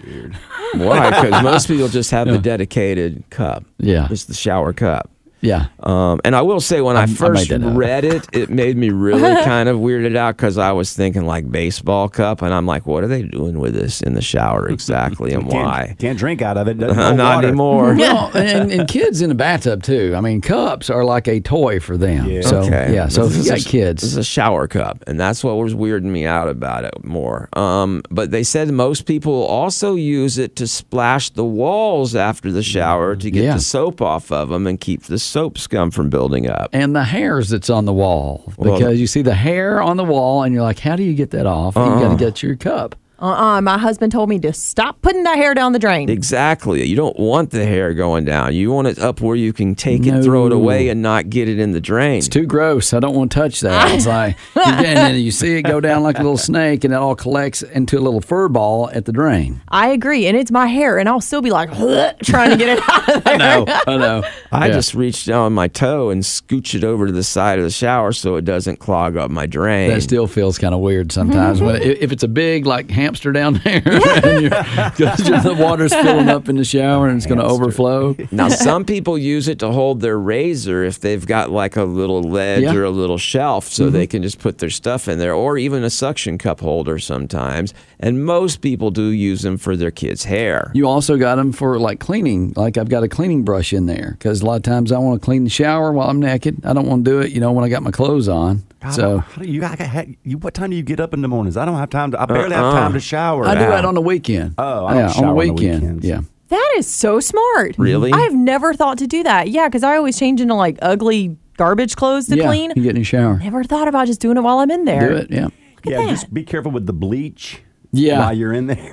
Why? 0.74 1.10
Because 1.22 1.42
most 1.42 1.68
people 1.68 1.88
just 1.88 2.10
have 2.10 2.28
the 2.28 2.38
dedicated 2.38 3.22
cup. 3.30 3.64
Yeah. 3.78 4.08
It's 4.10 4.24
the 4.24 4.34
shower 4.34 4.72
cup. 4.72 5.10
Yeah, 5.42 5.66
Um, 5.80 6.20
and 6.24 6.36
I 6.36 6.42
will 6.42 6.60
say, 6.60 6.80
when 6.80 6.96
I, 6.96 7.02
I 7.02 7.06
first 7.06 7.48
that 7.48 7.62
up. 7.64 7.76
read 7.76 8.04
it, 8.04 8.26
it 8.32 8.48
made 8.48 8.76
me 8.76 8.90
really 8.90 9.20
kind 9.44 9.68
of 9.68 9.78
weirded 9.78 10.16
out 10.16 10.36
because 10.36 10.56
I 10.56 10.70
was 10.72 10.94
thinking 10.94 11.26
like 11.26 11.50
baseball 11.50 12.08
cup, 12.08 12.42
and 12.42 12.54
I'm 12.54 12.64
like, 12.64 12.86
what 12.86 13.02
are 13.02 13.08
they 13.08 13.22
doing 13.22 13.58
with 13.58 13.74
this 13.74 14.00
in 14.02 14.14
the 14.14 14.22
shower 14.22 14.68
exactly, 14.68 15.32
and 15.34 15.50
Can't- 15.50 15.64
why? 15.64 15.96
Can't 15.98 16.16
drink 16.18 16.42
out 16.42 16.56
of 16.56 16.68
it. 16.68 16.78
doesn't 16.78 16.96
hold 16.96 17.16
not 17.16 17.34
water. 17.36 17.48
anymore. 17.48 17.94
well, 17.96 18.30
and, 18.36 18.70
and 18.70 18.88
kids 18.88 19.20
in 19.20 19.28
the 19.30 19.34
bathtub 19.34 19.82
too. 19.82 20.14
I 20.16 20.20
mean, 20.20 20.40
cups 20.40 20.88
are 20.90 21.04
like 21.04 21.26
a 21.26 21.40
toy 21.40 21.80
for 21.80 21.96
them. 21.96 22.26
Yeah. 22.30 22.42
So 22.42 22.58
Okay. 22.60 22.94
yeah, 22.94 23.08
so 23.08 23.24
if 23.24 23.32
This 23.32 23.36
you 23.36 23.42
is 23.42 23.48
got 23.48 23.54
a- 23.54 23.62
This 23.62 23.66
kids, 23.66 24.02
is 24.04 24.16
a 24.16 24.24
shower 24.24 24.68
cup, 24.68 25.02
and 25.08 25.18
that's 25.18 25.42
what 25.42 25.56
was 25.56 25.74
weirding 25.74 26.04
me 26.04 26.24
out 26.24 26.48
about 26.48 26.84
it 26.84 27.04
more. 27.04 27.48
Um, 27.54 28.02
but 28.10 28.30
they 28.30 28.44
said 28.44 28.70
most 28.70 29.06
people 29.06 29.42
also 29.44 29.96
use 29.96 30.38
it 30.38 30.54
to 30.56 30.68
splash 30.68 31.30
the 31.30 31.44
walls 31.44 32.14
after 32.14 32.52
the 32.52 32.62
shower 32.62 33.16
to 33.16 33.30
get 33.30 33.42
Yeah. 33.44 33.54
the 33.54 33.60
soap 33.60 34.00
off 34.00 34.30
of 34.30 34.50
them 34.50 34.68
and 34.68 34.80
keep 34.80 35.02
the 35.04 35.18
soap 35.32 35.56
scum 35.56 35.90
from 35.90 36.10
building 36.10 36.46
up. 36.48 36.68
and 36.74 36.94
the 36.94 37.04
hairs 37.04 37.48
that's 37.48 37.70
on 37.70 37.86
the 37.86 37.92
wall 37.92 38.52
Well, 38.58 38.78
because 38.78 39.00
you 39.00 39.06
see 39.06 39.22
the 39.22 39.34
hair 39.34 39.80
on 39.80 39.96
the 39.96 40.04
wall 40.04 40.42
and 40.42 40.52
you're 40.54 40.62
like, 40.62 40.78
how 40.78 40.94
do 40.94 41.02
you 41.02 41.14
get 41.14 41.30
that 41.30 41.46
off? 41.46 41.74
You've 41.74 41.84
got 41.86 42.00
to 42.00 42.06
uh-uh. 42.08 42.14
get 42.16 42.42
your 42.42 42.54
cup. 42.56 42.94
Uh-uh. 43.22 43.60
My 43.60 43.78
husband 43.78 44.10
told 44.12 44.28
me 44.28 44.38
to 44.40 44.52
stop 44.52 45.00
putting 45.00 45.22
that 45.22 45.36
hair 45.36 45.54
down 45.54 45.72
the 45.72 45.78
drain. 45.78 46.08
Exactly. 46.10 46.84
You 46.84 46.96
don't 46.96 47.16
want 47.18 47.50
the 47.50 47.64
hair 47.64 47.94
going 47.94 48.24
down. 48.24 48.52
You 48.54 48.72
want 48.72 48.88
it 48.88 48.98
up 48.98 49.20
where 49.20 49.36
you 49.36 49.52
can 49.52 49.74
take 49.76 50.04
it, 50.06 50.22
throw 50.24 50.46
it 50.46 50.52
away, 50.52 50.88
and 50.88 51.00
not 51.02 51.30
get 51.30 51.48
it 51.48 51.58
in 51.60 51.70
the 51.70 51.80
drain. 51.80 52.18
It's 52.18 52.28
too 52.28 52.46
gross. 52.46 52.92
I 52.92 52.98
don't 53.00 53.14
want 53.14 53.30
to 53.30 53.38
touch 53.38 53.60
that. 53.60 53.94
It's 53.94 54.06
like, 54.18 54.36
and 54.56 54.84
then 54.96 55.14
you 55.20 55.30
see 55.30 55.56
it 55.56 55.62
go 55.62 55.80
down 55.80 56.02
like 56.02 56.16
a 56.18 56.22
little 56.22 56.36
snake, 56.36 56.82
and 56.84 56.92
it 56.92 56.96
all 56.96 57.14
collects 57.14 57.62
into 57.62 57.96
a 57.98 58.00
little 58.00 58.20
fur 58.20 58.48
ball 58.48 58.90
at 58.90 59.04
the 59.04 59.12
drain. 59.12 59.60
I 59.68 59.88
agree, 59.90 60.26
and 60.26 60.36
it's 60.36 60.50
my 60.50 60.66
hair, 60.66 60.98
and 60.98 61.08
I'll 61.08 61.20
still 61.20 61.42
be 61.42 61.50
like 61.50 61.70
trying 62.24 62.50
to 62.50 62.56
get 62.56 62.78
it 62.78 62.80
out 62.88 63.08
of 63.16 63.24
there. 63.24 63.34
I 63.34 63.36
know. 63.36 63.64
I 63.86 63.96
know. 63.96 64.22
I 64.50 64.66
Yeah. 64.66 64.72
just 64.72 64.94
reach 64.94 65.24
down 65.26 65.52
my 65.52 65.68
toe 65.68 66.10
and 66.10 66.22
scooch 66.22 66.74
it 66.74 66.82
over 66.82 67.06
to 67.06 67.12
the 67.12 67.22
side 67.22 67.58
of 67.58 67.64
the 67.64 67.70
shower 67.70 68.12
so 68.12 68.34
it 68.36 68.44
doesn't 68.44 68.78
clog 68.80 69.16
up 69.16 69.30
my 69.30 69.46
drain. 69.46 69.90
That 69.90 70.02
still 70.02 70.26
feels 70.26 70.58
kind 70.58 70.74
of 70.74 70.80
weird 70.80 71.12
sometimes. 71.12 71.60
but 71.60 71.82
i- 71.82 71.84
if 71.84 72.10
it's 72.10 72.22
a 72.24 72.28
big 72.28 72.66
like 72.66 72.90
hamster 73.12 73.32
down 73.32 73.60
there, 73.64 73.82
and 74.24 74.42
you're, 74.42 74.50
'cause 74.50 75.18
the 75.44 75.54
water's 75.58 75.92
filling 75.94 76.28
up 76.30 76.48
in 76.48 76.56
the 76.56 76.64
shower 76.64 77.08
and 77.08 77.18
it's 77.18 77.26
going 77.26 77.38
to 77.38 77.44
overflow. 77.44 78.16
Now, 78.30 78.48
some 78.48 78.84
people 78.86 79.18
use 79.18 79.48
it 79.48 79.58
to 79.58 79.70
hold 79.70 80.00
their 80.00 80.18
razor 80.18 80.82
if 80.82 80.98
they've 81.00 81.24
got 81.26 81.50
like 81.50 81.76
a 81.76 81.84
little 81.84 82.22
ledge 82.22 82.62
Yeah. 82.62 82.70
Mm-hmm. 82.70 82.78
or 82.78 82.84
a 82.84 82.90
little 82.90 83.18
shelf 83.18 83.68
so 83.68 83.90
they 83.90 84.06
can 84.06 84.22
just 84.22 84.38
put 84.38 84.58
their 84.58 84.70
stuff 84.70 85.08
in 85.08 85.18
there, 85.18 85.34
or 85.34 85.58
even 85.58 85.84
a 85.84 85.90
suction 85.90 86.38
cup 86.38 86.60
holder 86.60 86.98
sometimes. 86.98 87.74
And 88.00 88.24
most 88.24 88.62
people 88.62 88.90
do 88.90 89.04
use 89.08 89.42
them 89.42 89.58
for 89.58 89.76
their 89.76 89.90
kids' 89.90 90.24
hair. 90.24 90.70
You 90.74 90.88
also 90.88 91.16
got 91.18 91.36
them 91.36 91.52
for 91.52 91.78
like 91.78 92.00
cleaning. 92.00 92.52
Like 92.56 92.78
I've 92.78 92.88
got 92.88 93.02
a 93.02 93.08
cleaning 93.08 93.42
brush 93.44 93.72
in 93.74 93.86
there 93.86 94.16
because 94.18 94.40
a 94.40 94.46
lot 94.46 94.56
of 94.56 94.62
times 94.62 94.90
I 94.90 94.98
want 94.98 95.20
to 95.20 95.24
clean 95.24 95.44
the 95.44 95.50
shower 95.50 95.92
while 95.92 96.08
I'm 96.08 96.18
naked. 96.20 96.64
I 96.64 96.72
don't 96.72 96.86
want 96.86 97.04
to 97.04 97.10
do 97.10 97.20
it, 97.20 97.30
you 97.32 97.40
know, 97.40 97.52
when 97.52 97.64
I 97.64 97.68
got 97.68 97.82
my 97.82 97.90
clothes 97.90 98.28
on. 98.28 98.62
God, 98.80 98.90
So 98.94 99.18
how 99.18 99.42
do 99.42 99.48
you, 99.48 99.62
I, 99.64 99.76
got- 99.76 100.06
you, 100.24 100.38
what 100.38 100.54
time 100.54 100.70
do 100.70 100.76
you 100.76 100.82
get 100.82 100.98
up 100.98 101.14
in 101.14 101.22
the 101.22 101.28
mornings? 101.28 101.56
I 101.56 101.64
don't 101.64 101.76
have 101.76 101.90
time 101.90 102.10
to. 102.12 102.20
I 102.20 102.26
barely 102.26 102.54
have 102.56 102.72
time 102.72 102.92
to 102.94 103.00
shower. 103.02 103.46
I 103.46 103.54
do 103.54 103.60
that 103.60 103.84
on 103.84 103.94
the 103.94 104.00
weekend. 104.00 104.54
Oh, 104.58 104.86
I 104.86 104.94
don't 104.94 105.00
yeah, 105.00 105.06
on 105.08 105.12
shower 105.12 105.22
the 105.22 105.28
on 105.28 105.46
the 105.46 105.52
weekend. 105.52 105.82
weekends. 105.82 106.06
yeah. 106.06 106.20
That 106.48 106.74
is 106.76 106.86
so 106.86 107.18
smart. 107.18 107.76
Really? 107.78 108.12
I 108.12 108.20
have 108.20 108.34
never 108.34 108.74
thought 108.74 108.98
to 108.98 109.06
do 109.06 109.22
that. 109.22 109.48
Yeah, 109.48 109.68
because 109.68 109.82
I 109.82 109.96
always 109.96 110.18
change 110.18 110.40
into 110.40 110.54
like 110.54 110.78
ugly 110.82 111.36
garbage 111.56 111.96
clothes 111.96 112.26
to 112.26 112.36
yeah, 112.36 112.46
clean. 112.46 112.72
You 112.76 112.82
get 112.82 112.90
in 112.90 112.96
the 112.96 113.04
shower. 113.04 113.38
Never 113.38 113.64
thought 113.64 113.88
about 113.88 114.06
just 114.06 114.20
doing 114.20 114.36
it 114.36 114.42
while 114.42 114.58
I'm 114.58 114.70
in 114.70 114.84
there. 114.84 115.08
Do 115.08 115.16
it. 115.16 115.30
Yeah. 115.30 115.48
Yeah, 115.84 116.06
just 116.10 116.32
be 116.32 116.44
careful 116.44 116.70
with 116.70 116.86
the 116.86 116.92
bleach. 116.92 117.62
Yeah. 117.92 118.20
while 118.20 118.32
you're 118.36 118.52
in 118.54 118.66
there, 118.68 118.90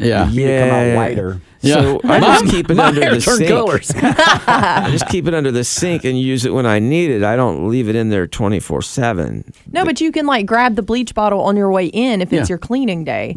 Yeah. 0.00 0.28
You 0.28 0.46
come 0.48 0.70
out 0.70 0.96
whiter. 0.96 1.40
So 1.62 2.00
I 2.04 2.18
just 2.20 2.46
keep 2.46 2.70
it 2.70 2.74
my 2.74 2.86
under 2.86 3.00
hair 3.02 3.14
the 3.14 3.20
sink. 3.20 3.48
colors. 3.48 3.92
I 3.96 4.88
just 4.90 5.06
keep 5.08 5.28
it 5.28 5.34
under 5.34 5.52
the 5.52 5.62
sink 5.62 6.04
and 6.04 6.18
use 6.18 6.44
it 6.44 6.52
when 6.52 6.66
I 6.66 6.78
need 6.80 7.10
it. 7.10 7.22
I 7.22 7.36
don't 7.36 7.68
leave 7.68 7.88
it 7.88 7.94
in 7.94 8.08
there 8.08 8.26
24 8.26 8.82
7. 8.82 9.44
No, 9.70 9.84
but 9.84 10.00
you 10.00 10.10
can 10.10 10.26
like 10.26 10.46
grab 10.46 10.74
the 10.74 10.82
bleach 10.82 11.14
bottle 11.14 11.40
on 11.42 11.56
your 11.56 11.70
way 11.70 11.86
in 11.86 12.20
if 12.20 12.28
it's 12.28 12.32
Yeah. 12.32 12.40
Mm-hmm. 12.42 12.48
your 12.50 12.58
cleaning 12.58 13.04
day. 13.04 13.36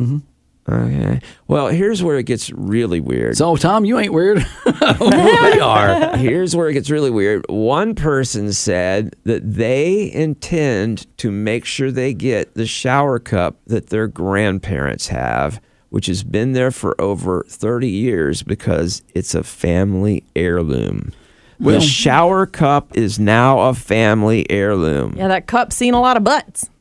Okay. 0.67 1.19
Well, 1.47 1.67
here's 1.67 2.01
where 2.01 2.17
it 2.17 2.23
gets 2.23 2.49
really 2.51 2.99
weird. 2.99 3.37
so 3.37 3.55
Tom, 3.55 3.85
you 3.85 3.99
ain't 3.99 4.13
weird. 4.13 4.43
we 4.99 5.59
are. 5.59 6.17
Here's 6.17 6.55
where 6.55 6.69
it 6.69 6.73
gets 6.73 6.89
really 6.89 7.11
weird. 7.11 7.45
One 7.49 7.93
person 7.93 8.51
said 8.51 9.15
that 9.25 9.41
they 9.53 10.11
intend 10.11 11.05
to 11.17 11.29
make 11.31 11.65
sure 11.65 11.91
they 11.91 12.13
get 12.15 12.55
the 12.55 12.65
shower 12.65 13.19
cup 13.19 13.57
that 13.67 13.87
their 13.89 14.07
grandparents 14.07 15.09
have, 15.09 15.61
which 15.89 16.07
has 16.07 16.23
been 16.23 16.53
there 16.53 16.71
for 16.71 16.99
over 16.99 17.45
30 17.47 17.87
years 17.87 18.41
because 18.41 19.03
it's 19.13 19.35
a 19.35 19.43
family 19.43 20.23
heirloom. 20.35 21.13
the 21.59 21.79
shower 21.79 22.47
cup 22.47 22.97
is 22.97 23.19
now 23.19 23.59
a 23.59 23.75
family 23.75 24.49
heirloom. 24.49 25.13
Yeah, 25.15 25.27
that 25.27 25.45
cup's 25.45 25.75
seen 25.75 25.93
a 25.93 26.01
lot 26.01 26.17
of 26.17 26.23
butts. 26.23 26.71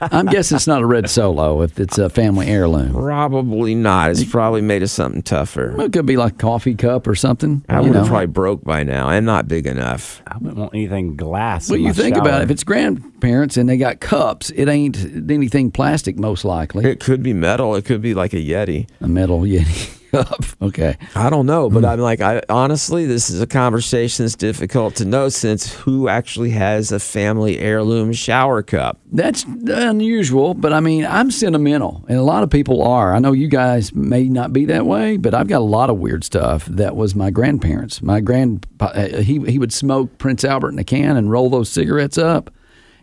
I'm 0.00 0.26
guessing 0.26 0.56
it's 0.56 0.66
not 0.66 0.82
a 0.82 0.86
red 0.86 1.08
solo 1.10 1.62
if 1.62 1.78
it's 1.78 1.98
a 1.98 2.08
family 2.10 2.46
heirloom. 2.46 2.92
Probably 2.92 3.74
not. 3.74 4.10
It's 4.10 4.24
probably 4.24 4.60
made 4.60 4.82
of 4.82 4.90
something 4.90 5.22
tougher. 5.22 5.74
Well, 5.76 5.86
it 5.86 5.92
could 5.92 6.06
be 6.06 6.16
like 6.16 6.34
a 6.34 6.36
coffee 6.36 6.74
cup 6.74 7.06
or 7.06 7.14
something. 7.14 7.64
I 7.68 7.80
you 7.80 7.88
would 7.88 7.96
have 7.96 8.06
probably 8.08 8.26
broke 8.26 8.64
by 8.64 8.82
now 8.82 9.08
and 9.10 9.24
not 9.26 9.48
big 9.48 9.66
enough. 9.66 10.22
I 10.26 10.36
wouldn't 10.38 10.56
want 10.58 10.74
anything 10.74 11.16
glass. 11.16 11.68
Well, 11.68 11.76
in 11.76 11.82
you 11.82 11.88
my 11.88 11.94
think 11.94 12.16
shower. 12.16 12.26
about 12.26 12.40
it. 12.42 12.44
If 12.44 12.50
it's 12.50 12.64
grandparents 12.64 13.56
and 13.56 13.68
they 13.68 13.76
got 13.76 14.00
cups, 14.00 14.50
it 14.50 14.68
ain't 14.68 14.96
anything 15.30 15.70
plastic, 15.70 16.18
most 16.18 16.44
likely. 16.44 16.84
It 16.84 17.00
could 17.00 17.22
be 17.22 17.32
metal. 17.32 17.74
It 17.74 17.84
could 17.84 18.02
be 18.02 18.14
like 18.14 18.32
a 18.32 18.36
Yeti. 18.44 18.88
A 19.00 19.08
metal 19.08 19.40
Yeti 19.42 20.00
cup. 20.14 20.44
Okay. 20.62 20.96
I 21.14 21.30
don't 21.30 21.46
know, 21.46 21.68
Hmm. 21.68 21.74
but 21.74 21.84
I'm 21.84 21.98
like, 22.00 22.20
I 22.20 22.42
honestly, 22.48 23.06
this 23.06 23.30
is 23.30 23.40
a 23.40 23.46
conversation 23.46 24.24
that's 24.24 24.36
difficult 24.36 24.94
to 24.96 25.04
know 25.04 25.28
since 25.28 25.72
who 25.72 26.08
actually 26.08 26.50
has 26.50 26.92
a 26.92 26.98
family 27.00 27.58
heirloom 27.58 28.12
shower 28.12 28.62
cup? 28.62 28.98
That's 29.12 29.44
unusual, 29.44 30.54
but 30.54 30.72
I 30.72 30.80
mean, 30.80 31.06
I'm 31.06 31.30
sentimental, 31.30 32.04
and 32.08 32.18
a 32.18 32.22
lot 32.22 32.42
of 32.42 32.50
people 32.50 32.82
are. 32.82 33.14
I 33.14 33.18
know 33.18 33.32
you 33.32 33.48
guys 33.48 33.94
may 33.94 34.24
not 34.28 34.52
be 34.52 34.64
that 34.66 34.86
way, 34.86 35.16
but 35.16 35.34
I've 35.34 35.48
got 35.48 35.58
a 35.60 35.64
lot 35.64 35.90
of 35.90 35.98
weird 35.98 36.24
stuff 36.24 36.64
that 36.66 36.96
was 36.96 37.14
my 37.14 37.30
grandparents. 37.30 38.02
My 38.02 38.20
grand, 38.20 38.66
uh, 38.80 39.08
he 39.22 39.38
he 39.40 39.58
would 39.58 39.72
smoke 39.72 40.18
Prince 40.18 40.44
Albert 40.44 40.70
in 40.70 40.78
a 40.78 40.84
can 40.84 41.16
and 41.16 41.30
roll 41.30 41.48
those 41.50 41.68
cigarettes 41.68 42.18
up, 42.18 42.50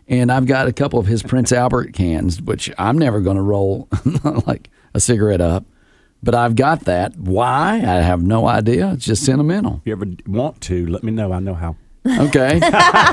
and 0.08 0.30
I've 0.30 0.46
got 0.46 0.66
a 0.68 0.72
couple 0.72 0.98
of 0.98 1.06
his 1.06 1.22
Prince 1.22 1.52
Albert 1.52 1.92
cans, 1.94 2.42
which 2.42 2.70
I'm 2.78 2.98
never 2.98 3.20
going 3.20 3.36
to 3.36 3.42
roll 3.42 3.88
like 4.46 4.68
a 4.94 5.00
cigarette 5.00 5.40
up. 5.40 5.64
But 6.22 6.34
I've 6.34 6.54
got 6.54 6.84
that. 6.84 7.16
Why? 7.16 7.74
I 7.78 8.00
have 8.00 8.22
no 8.22 8.46
idea. 8.46 8.92
It's 8.92 9.04
just 9.04 9.24
sentimental. 9.24 9.76
If 9.80 9.86
you 9.86 9.92
ever 9.92 10.06
want 10.26 10.60
to, 10.62 10.86
let 10.86 11.02
me 11.02 11.10
know. 11.10 11.32
I 11.32 11.40
know 11.40 11.54
how. 11.54 11.76
Okay. 12.06 12.60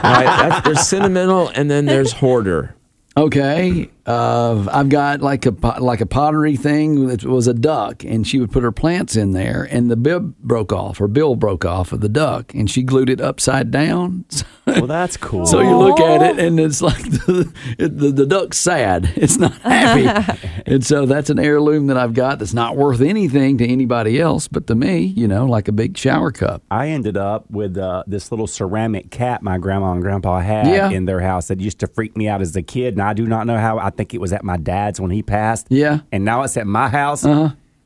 Right? 0.10 0.26
That's, 0.26 0.66
there's 0.66 0.88
sentimental, 0.88 1.50
and 1.50 1.70
then 1.70 1.86
there's 1.86 2.12
hoarder. 2.14 2.76
Okay, 3.18 3.90
uh, 4.10 4.68
I've 4.72 4.90
got 4.90 5.22
like 5.22 5.46
a 5.46 5.52
like 5.80 6.02
a 6.02 6.06
pottery 6.06 6.56
thing 6.56 7.08
that 7.08 7.24
was 7.24 7.48
a 7.48 7.54
duck, 7.54 8.04
and 8.04 8.28
she 8.28 8.40
would 8.40 8.52
put 8.52 8.64
her 8.64 8.72
plants 8.72 9.16
in 9.16 9.32
there, 9.32 9.68
and 9.70 9.90
the 9.92 9.96
bib 9.96 10.36
broke 10.40 10.74
off, 10.74 10.98
her 10.98 11.08
bill 11.08 11.36
broke 11.36 11.64
off 11.64 11.92
of 11.92 12.02
the 12.02 12.10
duck, 12.10 12.54
and 12.56 12.70
she 12.72 12.82
glued 12.82 13.10
it 13.10 13.22
upside 13.22 13.72
down. 13.72 14.26
Well, 14.70 14.86
that's 14.86 15.18
cool. 15.18 15.48
So 15.48 15.62
you 15.62 15.76
look 15.76 16.00
at 16.00 16.22
it, 16.22 16.38
and 16.38 16.60
it's 16.60 16.80
like 16.80 17.02
the 17.10 17.52
it, 17.80 17.98
the, 17.98 18.12
the 18.12 18.26
duck's 18.28 18.60
sad; 18.60 19.12
it's 19.16 19.36
not 19.38 19.54
happy, 19.64 20.40
and 20.68 20.86
so 20.86 21.08
that's 21.08 21.32
an 21.32 21.40
heirloom 21.40 21.88
that 21.88 21.98
I've 21.98 22.14
got 22.14 22.38
that's 22.38 22.54
not 22.54 22.78
worth 22.78 23.02
anything 23.02 23.58
to 23.58 23.68
anybody 23.68 24.22
else, 24.22 24.48
but 24.48 24.68
to 24.68 24.76
me, 24.76 25.00
you 25.00 25.28
know, 25.28 25.48
like 25.48 25.70
a 25.70 25.72
big 25.72 25.98
shower 25.98 26.32
cup. 26.32 26.62
I 26.70 26.90
ended 26.90 27.18
up 27.18 27.50
with 27.50 27.80
uh, 27.80 28.04
this 28.06 28.30
little 28.32 28.46
ceramic 28.46 29.10
cat 29.10 29.42
my 29.42 29.58
grandma 29.58 29.94
and 29.94 30.04
grandpa 30.04 30.38
had 30.40 30.68
Yeah. 30.68 30.92
in 30.92 31.06
their 31.06 31.22
house 31.22 31.48
that 31.48 31.60
used 31.60 31.80
to 31.80 31.88
freak 31.88 32.16
me 32.16 32.28
out 32.28 32.40
as 32.42 32.56
a 32.56 32.62
kid. 32.62 32.94
And 32.94 33.02
I 33.02 33.14
do 33.14 33.26
not 33.26 33.48
know 33.48 33.58
how. 33.58 33.80
I 33.80 33.90
think 34.00 34.14
it 34.14 34.22
was 34.22 34.32
at 34.34 34.44
my 34.44 34.58
dad's 34.58 35.00
when 35.02 35.12
he 35.12 35.22
passed. 35.22 35.68
Yeah. 35.70 35.94
Uh-huh. 35.94 36.04
And 36.14 36.24
now 36.26 36.44
it's 36.44 36.56
at 36.58 36.66
my 36.68 36.88
house. 36.90 37.26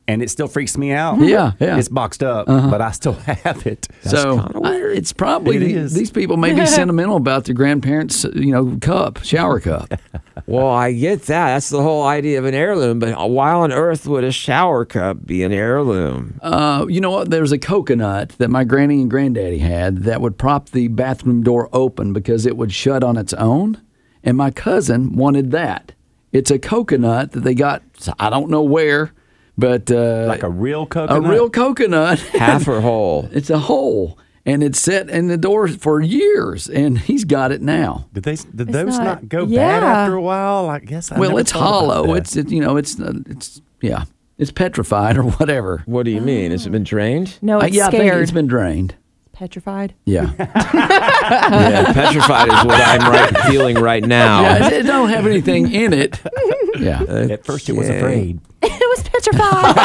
And 0.05 0.21
it 0.21 0.29
still 0.29 0.49
freaks 0.49 0.77
me 0.77 0.91
out. 0.91 1.19
Yeah, 1.21 1.53
yeah. 1.61 1.67
Uh-huh. 1.69 1.77
It's 1.79 1.87
boxed 1.87 2.23
up, 2.23 2.47
but 2.47 2.81
I 2.81 2.91
still 2.91 3.13
have 3.45 3.65
it. 3.65 3.87
so 4.01 4.37
I- 4.61 4.75
it's 4.99 5.13
probably 5.13 5.55
It 5.55 5.59
the- 5.87 5.95
these 5.95 6.11
people 6.11 6.35
may 6.35 6.53
be 6.53 6.65
sentimental 6.79 7.15
about 7.15 7.45
their 7.45 7.55
grandparents, 7.55 8.25
you 8.35 8.51
know, 8.51 8.77
cup, 8.81 9.23
shower 9.23 9.59
cup. 9.59 9.93
Well, 10.45 10.67
I 10.67 10.91
get 10.91 11.21
that. 11.27 11.53
That's 11.53 11.69
the 11.69 11.81
whole 11.81 12.03
idea 12.05 12.37
of 12.37 12.43
an 12.43 12.53
heirloom. 12.53 12.99
But 12.99 13.29
why 13.29 13.53
on 13.53 13.71
earth 13.71 14.05
would 14.07 14.25
a 14.25 14.31
shower 14.31 14.83
cup 14.83 15.25
be 15.25 15.41
an 15.43 15.53
heirloom? 15.53 16.37
Uh, 16.41 16.85
you 16.89 16.99
know 16.99 17.11
what? 17.11 17.29
There's 17.29 17.53
a 17.53 17.57
coconut 17.57 18.29
that 18.39 18.49
my 18.49 18.65
granny 18.65 18.99
and 19.01 19.09
granddaddy 19.09 19.59
had 19.59 19.99
that 19.99 20.19
would 20.19 20.37
prop 20.37 20.69
the 20.69 20.89
bathroom 20.89 21.43
door 21.43 21.69
open 21.71 22.11
because 22.11 22.45
it 22.45 22.57
would 22.57 22.73
shut 22.73 23.05
on 23.05 23.15
its 23.15 23.31
own. 23.35 23.79
And 24.21 24.35
my 24.35 24.51
cousin 24.51 25.15
wanted 25.15 25.51
that. 25.51 25.93
It's 26.33 26.51
a 26.51 26.59
coconut 26.59 27.31
that 27.31 27.41
they 27.41 27.53
got, 27.55 27.81
I 28.19 28.29
don't 28.29 28.49
know 28.49 28.63
where, 28.63 29.13
but 29.57 29.89
uh, 29.91 30.25
Like 30.27 30.43
a 30.43 30.49
real 30.49 30.85
coconut. 30.85 31.23
a 31.25 31.29
real 31.29 31.49
coconut. 31.49 32.19
Half 32.33 32.67
or 32.67 32.81
whole? 32.81 33.29
It's 33.31 33.49
a 33.51 33.59
hole. 33.59 34.17
and 34.45 34.61
it's 34.63 34.81
set 34.81 35.09
in 35.09 35.27
the 35.27 35.37
door 35.37 35.67
for 35.69 36.01
years, 36.01 36.67
and 36.67 36.97
he's 36.99 37.23
got 37.23 37.51
it 37.53 37.61
now. 37.61 38.07
Did 38.13 38.23
they? 38.23 38.35
Did 38.35 38.67
those 38.69 38.97
not- 38.97 39.03
not, 39.05 39.29
go 39.29 39.45
yeah. 39.45 39.79
bad 39.79 39.83
after 39.83 40.15
a 40.15 40.21
while? 40.21 40.69
I 40.69 40.79
guess. 40.79 41.11
I 41.13 41.19
well, 41.19 41.37
it's 41.37 41.51
hollow. 41.51 42.13
It's 42.15 42.35
it, 42.35 42.49
you 42.51 42.59
know 42.59 42.75
it's 42.75 42.99
uh, 42.99 43.13
it's 43.27 43.61
yeah 43.79 44.03
it's 44.37 44.51
petrified 44.51 45.17
or 45.17 45.23
whatever. 45.39 45.83
What 45.85 46.03
do 46.03 46.11
you 46.11 46.19
mean? 46.19 46.51
Has 46.51 46.65
it 46.65 46.71
been 46.71 46.83
drained? 46.83 47.37
No, 47.41 47.61
Uh, 47.61 47.65
it's 47.67 47.75
yeah, 47.77 47.87
I 47.87 47.91
think 47.91 48.01
scared. 48.03 48.21
it's 48.23 48.31
been 48.31 48.47
drained. 48.47 48.95
Petrified. 49.33 49.93
Yeah, 50.05 50.31
Yeah, 50.39 51.91
petrified 51.93 52.47
is 52.47 52.63
what 52.65 52.79
I'm 52.81 53.11
right, 53.11 53.37
feeling 53.49 53.75
right 53.77 54.03
now. 54.03 54.41
yeah, 54.41 54.67
it, 54.67 54.73
it 54.73 54.83
don't 54.83 55.09
have 55.09 55.25
anything 55.25 55.71
in 55.73 55.91
it. 55.93 56.19
Yeah, 56.79 57.03
At 57.03 57.45
first, 57.45 57.69
it 57.69 57.73
was 57.73 57.87
afraid. 57.87 58.39
it 58.63 58.71
was 58.71 59.03
petrified. 59.07 59.77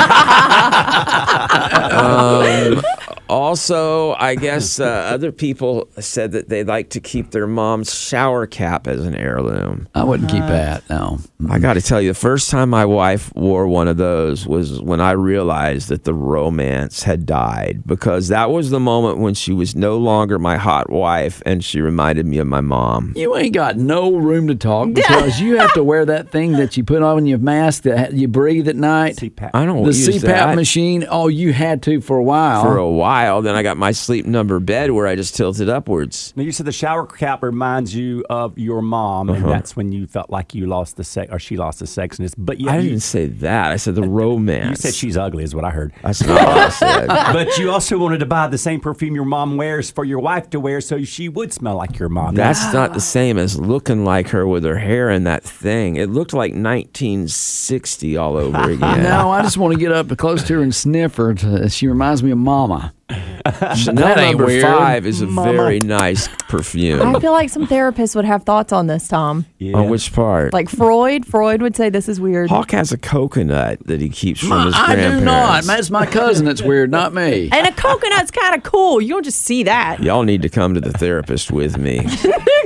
Um, 1.92 2.82
Also, 3.28 4.14
I 4.14 4.34
guess 4.34 4.80
uh, 4.80 4.84
other 5.12 5.32
people 5.32 5.88
said 5.98 6.32
that 6.32 6.48
they 6.48 6.64
like 6.64 6.90
to 6.90 7.00
keep 7.00 7.30
their 7.30 7.46
mom's 7.46 7.94
shower 7.94 8.46
cap 8.46 8.86
as 8.86 9.04
an 9.04 9.14
heirloom. 9.14 9.88
I 9.94 10.04
wouldn't 10.04 10.30
keep 10.30 10.40
that. 10.40 10.88
No, 10.88 11.18
I 11.50 11.58
got 11.58 11.74
to 11.74 11.80
tell 11.82 12.00
you, 12.00 12.08
the 12.08 12.18
first 12.18 12.50
time 12.50 12.70
my 12.70 12.84
wife 12.84 13.34
wore 13.34 13.66
one 13.66 13.88
of 13.88 13.96
those 13.96 14.46
was 14.46 14.80
when 14.80 15.00
I 15.00 15.12
realized 15.12 15.88
that 15.88 16.04
the 16.04 16.14
romance 16.14 17.02
had 17.02 17.26
died 17.26 17.82
because 17.86 18.28
that 18.28 18.50
was 18.50 18.70
the 18.70 18.80
moment 18.80 19.18
when 19.18 19.34
she 19.34 19.52
was 19.52 19.76
no 19.76 19.98
longer 19.98 20.38
my 20.38 20.56
hot 20.56 20.90
wife 20.90 21.42
and 21.44 21.64
she 21.64 21.80
reminded 21.80 22.26
me 22.26 22.38
of 22.38 22.46
my 22.46 22.60
mom. 22.60 23.12
you 23.16 23.36
ain't 23.36 23.54
got 23.54 23.76
no 23.76 24.12
room 24.14 24.48
to 24.48 24.54
talk 24.54 24.88
because 24.94 25.40
you 25.40 25.58
have 25.58 25.72
to 25.74 25.84
wear 25.84 26.04
that 26.04 26.30
thing 26.30 26.52
that 26.52 26.76
you 26.76 26.84
put 26.84 27.02
on 27.02 27.26
your 27.26 27.38
mask 27.38 27.82
that 27.82 28.12
you 28.14 28.26
breathe 28.28 28.68
at 28.68 28.76
night. 28.76 29.16
CPAP. 29.16 29.50
I 29.54 29.64
don't 29.66 29.82
the 29.82 29.88
use 29.88 30.08
CPAP 30.08 30.22
that 30.22 30.56
machine. 30.56 31.06
Oh, 31.08 31.28
you 31.28 31.52
had 31.52 31.82
to 31.82 32.00
for 32.00 32.16
a 32.16 32.22
while. 32.22 32.62
for 32.62 32.78
a 32.78 32.88
while. 32.88 33.17
Then 33.42 33.54
I 33.54 33.62
got 33.62 33.76
my 33.76 33.90
sleep 33.92 34.26
number 34.26 34.59
bed 34.61 34.90
where 34.90 35.07
I 35.07 35.14
just 35.16 35.35
tilted 35.37 35.68
upwards. 35.68 36.33
Now 36.37 36.42
you 36.44 36.52
said 36.52 36.66
the 36.66 36.72
shower 36.72 37.07
cap 37.07 37.42
reminds 37.42 37.94
you 37.94 38.24
of 38.31 38.59
your 38.59 38.81
mom, 38.83 39.28
Uh-huh. 39.31 39.38
and 39.42 39.50
that's 39.52 39.76
when 39.76 39.92
you 39.92 40.07
felt 40.07 40.31
like 40.31 40.54
you 40.54 40.66
lost 40.66 40.96
the 40.96 41.04
sex 41.04 41.31
or 41.33 41.38
she 41.38 41.57
lost 41.57 41.78
the 41.81 41.85
sexiness. 41.87 42.33
But 42.38 42.61
yeah, 42.61 42.72
I 42.72 42.81
didn't 42.81 43.00
say 43.00 43.26
that. 43.26 43.70
I 43.72 43.76
said 43.76 43.94
the 43.94 44.02
romance. 44.02 44.70
you 44.70 44.76
said 44.76 44.94
she's 44.94 45.16
ugly, 45.16 45.44
is 45.44 45.54
what 45.54 45.64
I 45.64 45.70
heard. 45.70 45.92
That's 46.02 46.22
not 46.22 46.46
what 46.46 46.59
I 46.59 46.68
said. 46.68 47.07
but 47.33 47.59
you 47.59 47.70
also 47.70 47.98
wanted 47.98 48.18
to 48.20 48.26
buy 48.26 48.46
the 48.46 48.59
same 48.59 48.81
perfume 48.81 49.14
your 49.14 49.24
mom 49.24 49.57
wears 49.57 49.90
for 49.90 50.04
your 50.04 50.18
wife 50.20 50.50
to 50.50 50.61
wear, 50.61 50.81
so 50.81 51.02
she 51.04 51.28
would 51.28 51.52
smell 51.52 51.76
like 51.76 51.98
your 51.98 52.09
mom. 52.09 52.35
That's 52.35 52.72
not 52.72 52.94
the 52.94 53.00
same 53.00 53.38
as 53.38 53.59
looking 53.59 54.04
like 54.04 54.28
her 54.28 54.46
with 54.46 54.64
her 54.64 54.78
hair 54.78 55.11
in 55.11 55.24
that 55.24 55.42
thing. 55.44 55.96
It 55.96 56.09
looked 56.11 56.33
like 56.33 56.52
1960 56.52 58.16
all 58.16 58.37
over 58.37 58.70
again. 58.70 59.02
No, 59.02 59.31
I 59.31 59.42
just 59.42 59.57
want 59.59 59.72
to 59.74 59.78
get 59.78 59.92
up 59.92 60.16
close 60.18 60.42
to 60.44 60.54
her 60.54 60.62
and 60.62 60.74
sniff 60.74 61.16
her. 61.16 61.35
To, 61.35 61.68
she 61.68 61.87
reminds 61.87 62.22
me 62.22 62.31
of 62.31 62.38
Mama. 62.38 62.92
Chanel 63.11 63.94
That 63.94 64.18
ain't 64.18 64.33
number 64.33 64.44
weird. 64.47 64.62
five 64.62 65.07
is 65.07 65.23
a 65.23 65.27
very 65.27 65.79
nice 65.81 66.29
perfume. 66.49 67.16
I 67.16 67.21
feel 67.21 67.33
like 67.33 67.49
some 67.49 67.66
therapists 67.66 68.14
would 68.14 68.27
have 68.27 68.42
thoughts 68.42 68.71
on 68.71 68.87
this, 68.87 69.09
Tom. 69.09 69.47
Yeah. 69.57 69.79
On 69.79 69.88
which 69.88 70.12
part? 70.12 70.53
Like 70.53 70.68
Freud, 70.68 71.25
Freud 71.25 71.62
would 71.62 71.75
say 71.75 71.88
this 71.88 72.07
is 72.09 72.21
weird. 72.21 72.51
Hawk 72.51 72.71
has 72.73 72.92
a 72.92 72.99
coconut 72.99 73.79
that 73.87 74.03
he 74.03 74.11
keeps 74.11 74.40
from 74.40 74.66
his 74.66 74.75
I 74.77 74.94
do 74.94 75.21
not. 75.21 75.23
grandparents. 75.23 75.66
That's 75.68 75.90
my 75.90 76.05
cousin. 76.05 76.44
That's 76.44 76.61
weird, 76.62 76.90
not 76.90 77.14
me. 77.14 77.49
And 77.59 77.66
a 77.66 77.73
coconut's 77.73 78.31
kind 78.31 78.55
of 78.55 78.62
cool. 78.62 79.01
You 79.01 79.14
don't 79.14 79.25
just 79.25 79.40
see 79.42 79.62
that. 79.62 80.01
Y'all 80.03 80.23
need 80.25 80.42
to 80.42 80.49
come 80.51 80.75
to 80.75 80.81
the 80.81 80.92
therapist 80.92 81.51
with 81.51 81.79
me. 81.79 82.01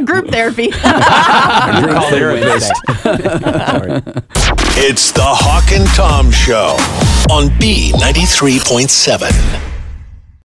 Group 0.04 0.28
therapy. 0.28 0.70
Group 0.70 2.02
therapist. 2.10 2.72
It's 4.74 5.12
the 5.12 5.22
Hawk 5.22 5.70
and 5.72 5.86
Tom 5.90 6.30
Show 6.32 6.74
on 7.32 7.48
B93.7. 7.60 9.71